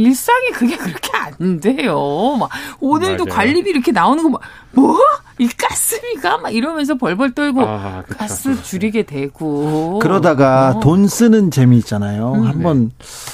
일상이 0.00 0.50
그게 0.52 0.76
그렇게 0.76 1.10
안 1.16 1.60
돼요. 1.60 2.36
막 2.38 2.48
오늘도 2.80 3.24
맞아요. 3.26 3.36
관리비 3.36 3.70
이렇게 3.70 3.92
나오는 3.92 4.22
거 4.22 4.28
막 4.30 4.40
뭐? 4.72 4.98
이 5.38 5.48
가스비가 5.48 6.38
막 6.38 6.54
이러면서 6.54 6.94
벌벌 6.96 7.32
떨고 7.32 7.62
아, 7.66 8.02
그쵸. 8.06 8.18
가스 8.18 8.62
줄이게 8.62 9.02
되고 9.02 9.98
그러다가 10.00 10.74
어. 10.76 10.80
돈 10.80 11.08
쓰는 11.08 11.50
재미 11.50 11.76
있잖아요. 11.78 12.34
음. 12.34 12.46
한번 12.46 12.92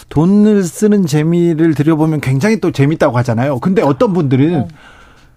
돈을 0.08 0.62
쓰는 0.64 1.04
재미를 1.06 1.74
들여보면 1.74 2.22
굉장히 2.22 2.58
또 2.60 2.70
재밌다고 2.70 3.18
하잖아요. 3.18 3.58
근데 3.60 3.82
어떤 3.82 4.14
분들은 4.14 4.54
어. 4.62 4.68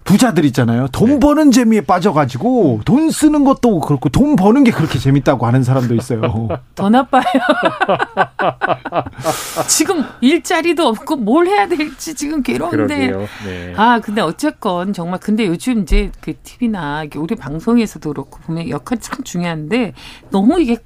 부자들 0.03 0.45
있잖아요. 0.45 0.87
돈 0.91 1.11
네. 1.11 1.19
버는 1.19 1.51
재미에 1.51 1.81
빠져가지고 1.81 2.81
돈 2.85 3.11
쓰는 3.11 3.43
것도 3.43 3.79
그렇고 3.79 4.09
돈 4.09 4.35
버는 4.35 4.63
게 4.63 4.71
그렇게 4.71 4.99
재밌다고 4.99 5.45
하는 5.45 5.63
사람도 5.63 5.95
있어요. 5.95 6.21
더 6.75 6.89
나빠요. 6.89 7.23
지금 9.67 10.03
일자리도 10.21 10.87
없고 10.87 11.17
뭘 11.17 11.47
해야 11.47 11.67
될지 11.67 12.15
지금 12.15 12.43
괴로운데. 12.43 13.11
네. 13.45 13.73
아, 13.77 13.99
근데 13.99 14.21
어쨌건 14.21 14.93
정말 14.93 15.19
근데 15.19 15.47
요즘 15.47 15.81
이제 15.81 16.11
그 16.21 16.33
TV나 16.43 17.05
우리 17.15 17.35
방송에서도 17.35 18.09
그렇고 18.09 18.39
보면 18.39 18.69
역할이 18.69 19.01
참 19.01 19.23
중요한데 19.23 19.93
너무 20.29 20.61
이게 20.61 20.77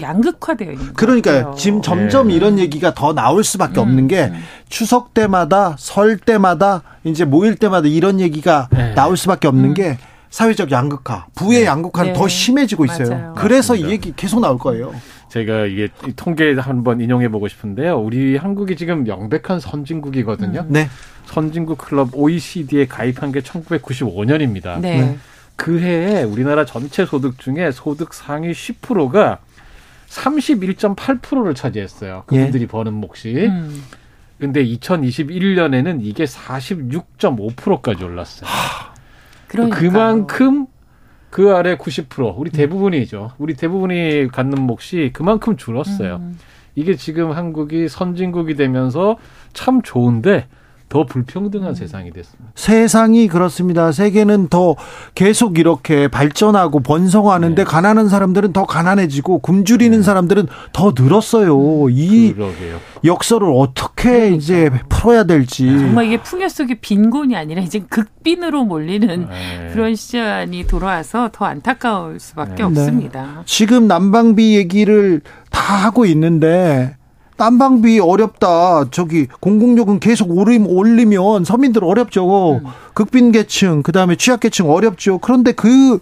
양극화되어 0.00 0.72
있는 0.72 0.86
것 0.88 0.94
그러니까 0.94 1.32
같아요. 1.32 1.54
지금 1.54 1.82
점점 1.82 2.28
네. 2.28 2.34
이런 2.34 2.58
얘기가 2.58 2.94
더 2.94 3.12
나올 3.12 3.44
수밖에 3.44 3.80
음, 3.80 3.82
없는 3.82 4.08
게 4.08 4.32
추석 4.68 5.14
때마다 5.14 5.76
설 5.78 6.18
때마다 6.18 6.82
이제 7.04 7.24
모일 7.24 7.56
때마다 7.56 7.88
이런 7.88 8.20
얘기가 8.20 8.68
네. 8.70 8.94
나올 8.94 9.16
수밖에 9.16 9.48
없는 9.48 9.74
게 9.74 9.98
사회적 10.30 10.72
양극화, 10.72 11.26
부의 11.36 11.60
네. 11.60 11.66
양극화는 11.66 12.12
네. 12.12 12.18
더 12.18 12.26
심해지고 12.26 12.86
있어요. 12.86 13.08
맞아요. 13.08 13.34
그래서 13.36 13.74
맞습니다. 13.74 13.88
이 13.88 13.92
얘기 13.92 14.12
계속 14.16 14.40
나올 14.40 14.58
거예요. 14.58 14.92
제가 15.28 15.66
이게 15.66 15.88
이 16.08 16.12
통계 16.16 16.54
한번 16.54 17.00
인용해 17.00 17.28
보고 17.28 17.46
싶은데요. 17.46 18.00
우리 18.00 18.36
한국이 18.36 18.74
지금 18.76 19.04
명백한 19.04 19.60
선진국이거든요. 19.60 20.66
네. 20.68 20.88
선진국 21.26 21.78
클럽 21.78 22.10
OECD에 22.14 22.86
가입한 22.86 23.32
게 23.32 23.40
1995년입니다. 23.40 24.80
네. 24.80 25.00
네. 25.00 25.18
그 25.56 25.78
해에 25.80 26.24
우리나라 26.24 26.64
전체 26.64 27.06
소득 27.06 27.38
중에 27.38 27.70
소득 27.70 28.12
상위 28.12 28.52
10%가 28.52 29.38
31.8%를 30.14 31.54
차지했어요. 31.54 32.24
그분들이 32.26 32.66
버는 32.66 32.94
몫이. 32.94 33.46
음. 33.46 33.82
근데 34.38 34.64
2021년에는 34.64 36.00
이게 36.02 36.24
46.5%까지 36.24 38.04
올랐어요. 38.04 38.48
그러니까 39.48 39.78
그만큼 39.78 40.66
그 41.30 41.54
아래 41.54 41.76
90% 41.76 42.34
우리 42.36 42.50
대부분이죠. 42.50 43.32
우리 43.38 43.54
대부분이 43.54 44.28
갖는 44.28 44.62
몫이 44.62 45.10
그만큼 45.12 45.56
줄었어요. 45.56 46.16
음. 46.16 46.38
이게 46.76 46.96
지금 46.96 47.32
한국이 47.32 47.88
선진국이 47.88 48.54
되면서 48.54 49.16
참 49.52 49.82
좋은데 49.82 50.46
더 50.88 51.04
불평등한 51.06 51.74
세상이 51.74 52.12
됐습니다. 52.12 52.52
세상이 52.54 53.26
그렇습니다. 53.28 53.90
세계는 53.90 54.48
더 54.48 54.76
계속 55.14 55.58
이렇게 55.58 56.08
발전하고 56.08 56.80
번성하는데 56.80 57.54
네. 57.54 57.64
가난한 57.64 58.08
사람들은 58.08 58.52
더 58.52 58.64
가난해지고 58.64 59.40
굶주리는 59.40 60.02
사람들은 60.02 60.46
더 60.72 60.92
늘었어요. 60.96 61.88
이 61.90 62.32
그러게요. 62.32 62.78
역설을 63.04 63.52
어떻게 63.54 64.30
이제 64.30 64.70
풀어야 64.88 65.24
될지. 65.24 65.66
정말 65.66 66.06
이게 66.06 66.22
풍요 66.22 66.48
속의 66.48 66.78
빈곤이 66.80 67.34
아니라 67.36 67.62
이제 67.62 67.80
극빈으로 67.80 68.64
몰리는 68.64 69.28
네. 69.28 69.70
그런 69.72 69.96
시간이 69.96 70.66
돌아와서 70.66 71.30
더 71.32 71.44
안타까울 71.44 72.20
수밖에 72.20 72.56
네. 72.56 72.62
없습니다. 72.62 73.42
지금 73.46 73.88
난방비 73.88 74.54
얘기를 74.56 75.22
다 75.50 75.74
하고 75.74 76.06
있는데 76.06 76.96
난방비 77.36 77.98
어렵다. 77.98 78.90
저기 78.90 79.26
공공요금 79.40 79.98
계속 79.98 80.30
오름 80.36 80.66
올리면 80.66 81.44
서민들 81.44 81.84
어렵죠. 81.84 82.60
극빈 82.94 83.32
계층 83.32 83.82
그다음에 83.82 84.16
취약 84.16 84.40
계층 84.40 84.70
어렵죠. 84.70 85.18
그런데 85.18 85.52
그 85.52 85.98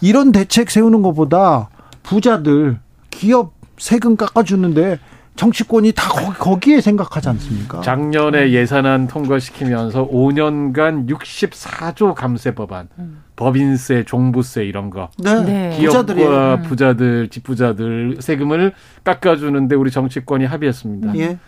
이런 0.00 0.32
대책 0.32 0.70
세우는 0.70 1.02
것보다 1.02 1.68
부자들 2.02 2.78
기업 3.10 3.52
세금 3.78 4.16
깎아주는데 4.16 4.98
정치권이 5.40 5.92
다 5.92 6.10
거기, 6.10 6.38
거기 6.38 6.74
에 6.74 6.82
생각하지 6.82 7.30
않습니까? 7.30 7.80
작년에 7.80 8.50
예산안 8.50 9.06
통과시키면서 9.06 10.06
5년간 10.06 11.08
64조 11.08 12.12
감세 12.12 12.54
법안, 12.54 12.90
법인세, 13.36 14.04
종부세 14.04 14.66
이런 14.66 14.90
거 14.90 15.08
네, 15.16 15.42
네. 15.42 15.76
부자들이에요. 15.78 16.28
기업과 16.28 16.60
부자들, 16.60 17.28
집부자들 17.30 18.18
세금을 18.20 18.74
깎아주는데 19.02 19.76
우리 19.76 19.90
정치권이 19.90 20.44
합의했습니다. 20.44 21.16
예. 21.16 21.38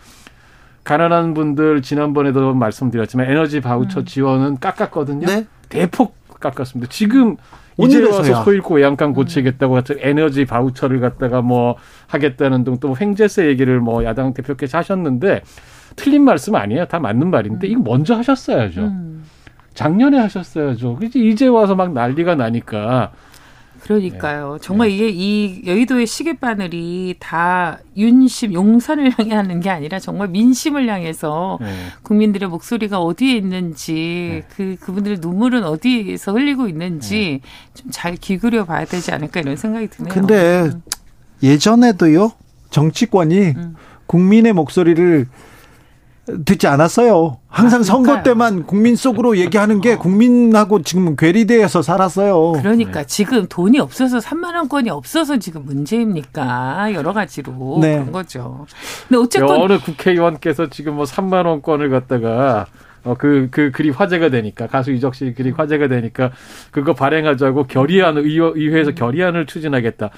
가난한 0.83 1.35
분들 1.35 1.83
지난번에도 1.83 2.55
말씀드렸지만 2.55 3.29
에너지 3.29 3.61
바우처 3.61 4.05
지원은 4.05 4.59
깎았거든요. 4.59 5.27
네. 5.27 5.45
대폭 5.69 6.15
깎았습니다. 6.39 6.89
지금 6.91 7.37
이제. 7.77 8.03
와서 8.03 8.43
소잃고 8.43 8.75
외양간 8.75 9.13
고치겠다고 9.13 9.77
해서 9.77 9.93
에너지 9.99 10.45
바우처를 10.45 10.99
갖다가 10.99 11.41
뭐 11.41 11.75
하겠다는 12.07 12.63
등 12.63 12.77
또 12.79 12.95
횡재세 12.99 13.47
얘기를 13.47 13.79
뭐 13.79 14.03
야당 14.03 14.33
대표께서 14.33 14.77
하셨는데 14.79 15.41
틀린 15.95 16.23
말씀 16.23 16.55
아니에요. 16.55 16.85
다 16.85 16.99
맞는 16.99 17.29
말인데 17.29 17.67
이거 17.67 17.81
먼저 17.81 18.15
하셨어야죠. 18.15 18.81
음. 18.81 19.23
작년에 19.73 20.17
하셨어야죠. 20.19 20.95
그지 20.97 21.27
이제 21.29 21.47
와서 21.47 21.75
막 21.75 21.93
난리가 21.93 22.35
나니까 22.35 23.11
그러니까요. 23.83 24.57
정말 24.61 24.89
이게 24.89 25.09
이 25.09 25.61
여의도의 25.65 26.07
시계 26.07 26.33
바늘이 26.33 27.15
다 27.19 27.79
윤심, 27.97 28.53
용산을 28.53 29.11
향해 29.17 29.35
하는 29.35 29.59
게 29.59 29.69
아니라 29.69 29.99
정말 29.99 30.29
민심을 30.29 30.87
향해서 30.87 31.59
네. 31.61 31.67
국민들의 32.01 32.47
목소리가 32.49 32.99
어디에 32.99 33.35
있는지 33.35 34.43
그 34.55 34.77
그분들의 34.79 35.17
눈물은 35.21 35.63
어디에서 35.63 36.31
흘리고 36.33 36.67
있는지 36.67 37.41
좀 37.73 37.93
잘 37.93 38.15
기울여 38.15 38.65
봐야 38.65 38.85
되지 38.85 39.11
않을까 39.11 39.41
이런 39.41 39.55
생각이 39.55 39.87
드네요. 39.87 40.13
근데 40.13 40.71
예전에도요 41.43 42.31
정치권이 42.69 43.39
음. 43.55 43.75
국민의 44.07 44.53
목소리를 44.53 45.27
듣지 46.45 46.67
않았어요. 46.67 47.37
항상 47.49 47.81
아, 47.81 47.83
선거. 47.83 48.23
때만 48.23 48.65
국민 48.65 48.95
속으로 48.95 49.37
얘기하는 49.37 49.81
게 49.81 49.97
국민하고 49.97 50.81
지금 50.81 51.15
괴리되어서 51.17 51.81
살았어요. 51.81 52.53
그러니까 52.53 53.03
지금 53.03 53.47
돈이 53.47 53.79
없어서 53.79 54.19
3만 54.19 54.55
원권이 54.55 54.89
없어서 54.89 55.37
지금 55.37 55.65
문제입니까? 55.65 56.93
여러 56.93 57.11
가지로 57.11 57.79
네. 57.81 57.93
그런 57.93 58.11
거죠. 58.11 58.65
근데 59.07 59.21
어쨌건 59.21 59.61
어느 59.61 59.79
국회의원께서 59.79 60.69
지금 60.69 60.95
뭐 60.95 61.03
3만 61.03 61.45
원권을 61.45 61.89
갖다가 61.89 62.67
어, 63.03 63.15
그, 63.15 63.49
그 63.51 63.71
글이 63.71 63.89
화제가 63.89 64.29
되니까, 64.29 64.67
가수 64.67 64.91
이적 64.91 65.13
씨 65.15 65.33
글이 65.33 65.51
화제가 65.51 65.89
되니까, 65.89 66.31
그거 66.71 66.93
발행하자고 66.93 67.65
결의안, 67.65 68.17
의회, 68.17 68.51
의회에서 68.55 68.91
결의안을 68.91 69.45
추진하겠다. 69.45 70.09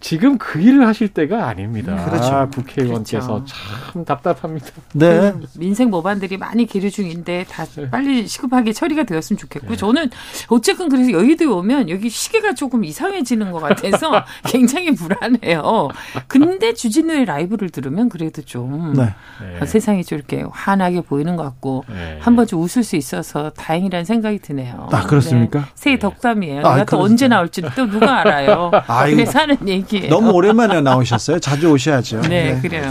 지금 0.00 0.38
그 0.38 0.60
일을 0.60 0.86
하실 0.86 1.08
때가 1.08 1.46
아닙니다. 1.46 2.04
그렇죠. 2.06 2.28
아, 2.28 2.48
국회의원께서 2.48 3.34
그렇죠. 3.34 3.54
참 3.92 4.04
답답합니다. 4.04 4.66
네. 4.94 5.32
그 5.32 5.46
민생 5.58 5.90
법안들이 5.90 6.38
많이 6.38 6.64
계류 6.66 6.90
중인데 6.90 7.44
다 7.48 7.64
네. 7.66 7.90
빨리 7.90 8.26
시급하게 8.26 8.72
처리가 8.72 9.04
되었으면 9.04 9.38
좋겠고 9.38 9.76
저는 9.76 10.10
어쨌든 10.48 10.88
그래서 10.88 11.12
여의도에 11.12 11.46
오면 11.46 11.90
여기 11.90 12.08
시계가 12.08 12.54
조금 12.54 12.84
이상해지는 12.84 13.52
것 13.52 13.60
같아서 13.60 14.24
굉장히 14.46 14.94
불안해요. 14.94 15.88
근데 16.26 16.72
주진우의 16.72 17.26
라이브를 17.26 17.68
들으면 17.68 18.08
그래도 18.08 18.42
좀 18.42 18.94
네. 18.94 19.14
네. 19.40 19.66
세상이 19.66 20.04
좀 20.04 20.18
이렇게 20.18 20.44
환하게 20.50 21.02
보이는 21.02 21.36
것 21.36 21.42
같고 21.42 21.84
네. 21.88 22.18
한번좀 22.20 22.60
웃을 22.62 22.82
수 22.84 22.96
있어서 22.96 23.50
다행이라는 23.50 24.04
생각이 24.06 24.38
드네요. 24.38 24.88
아, 24.92 25.02
그렇습니까? 25.06 25.60
네. 25.60 25.64
새해 25.74 25.98
덕담이에요. 25.98 26.66
아, 26.66 26.76
내가 26.76 26.96
또. 26.96 27.02
언제 27.02 27.28
나올지 27.28 27.62
또 27.76 27.86
누가 27.86 28.20
알아요. 28.20 28.70
아이고. 28.88 29.16
그래서 29.16 29.38
하는 29.40 29.56
얘기예요. 29.92 30.14
너무 30.14 30.30
오랜만에 30.32 30.80
나오셨어요. 30.80 31.40
자주 31.40 31.70
오셔야죠. 31.70 32.22
네, 32.22 32.58
그래요. 32.60 32.90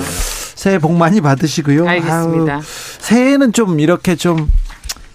새해 0.56 0.78
복 0.78 0.94
많이 0.94 1.22
받으시고요. 1.22 1.88
알겠습니다. 1.88 2.56
아유, 2.56 2.62
새해에는 3.00 3.54
좀 3.54 3.80
이렇게 3.80 4.16
좀 4.16 4.50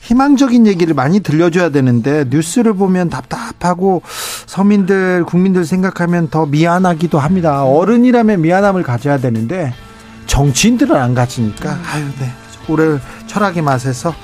희망적인 0.01 0.67
얘기를 0.67 0.95
많이 0.95 1.21
들려줘야 1.21 1.71
되는데 1.71 2.25
뉴스를 2.29 2.75
보면 2.75 3.09
답답하고 3.09 4.03
서민들 4.47 5.25
국민들 5.25 5.65
생각하면 5.65 6.29
더 6.29 6.47
미안하기도 6.47 7.19
합니다. 7.19 7.65
어른이라면 7.65 8.43
미안함을 8.43 8.83
가져야 8.83 9.19
되는데 9.19 9.73
정치인들은 10.27 10.95
안 10.95 11.15
가지니까 11.15 11.79
아유 11.91 12.05
네 12.19 12.31
올해 12.69 12.99
철학의 13.27 13.63
맛에서 13.63 14.15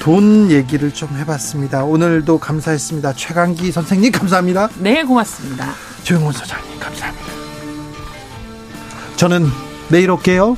돈 0.00 0.50
얘기를 0.50 0.90
좀 0.92 1.10
해봤습니다. 1.18 1.84
오늘도 1.84 2.38
감사했습니다. 2.38 3.12
최강기 3.12 3.70
선생님 3.70 4.10
감사합니다. 4.10 4.70
네, 4.78 5.04
고맙습니다. 5.04 5.72
조영원 6.02 6.32
소장님 6.32 6.80
감사합니다. 6.80 7.26
저는 9.16 9.46
내일 9.90 10.10
올게요. 10.10 10.56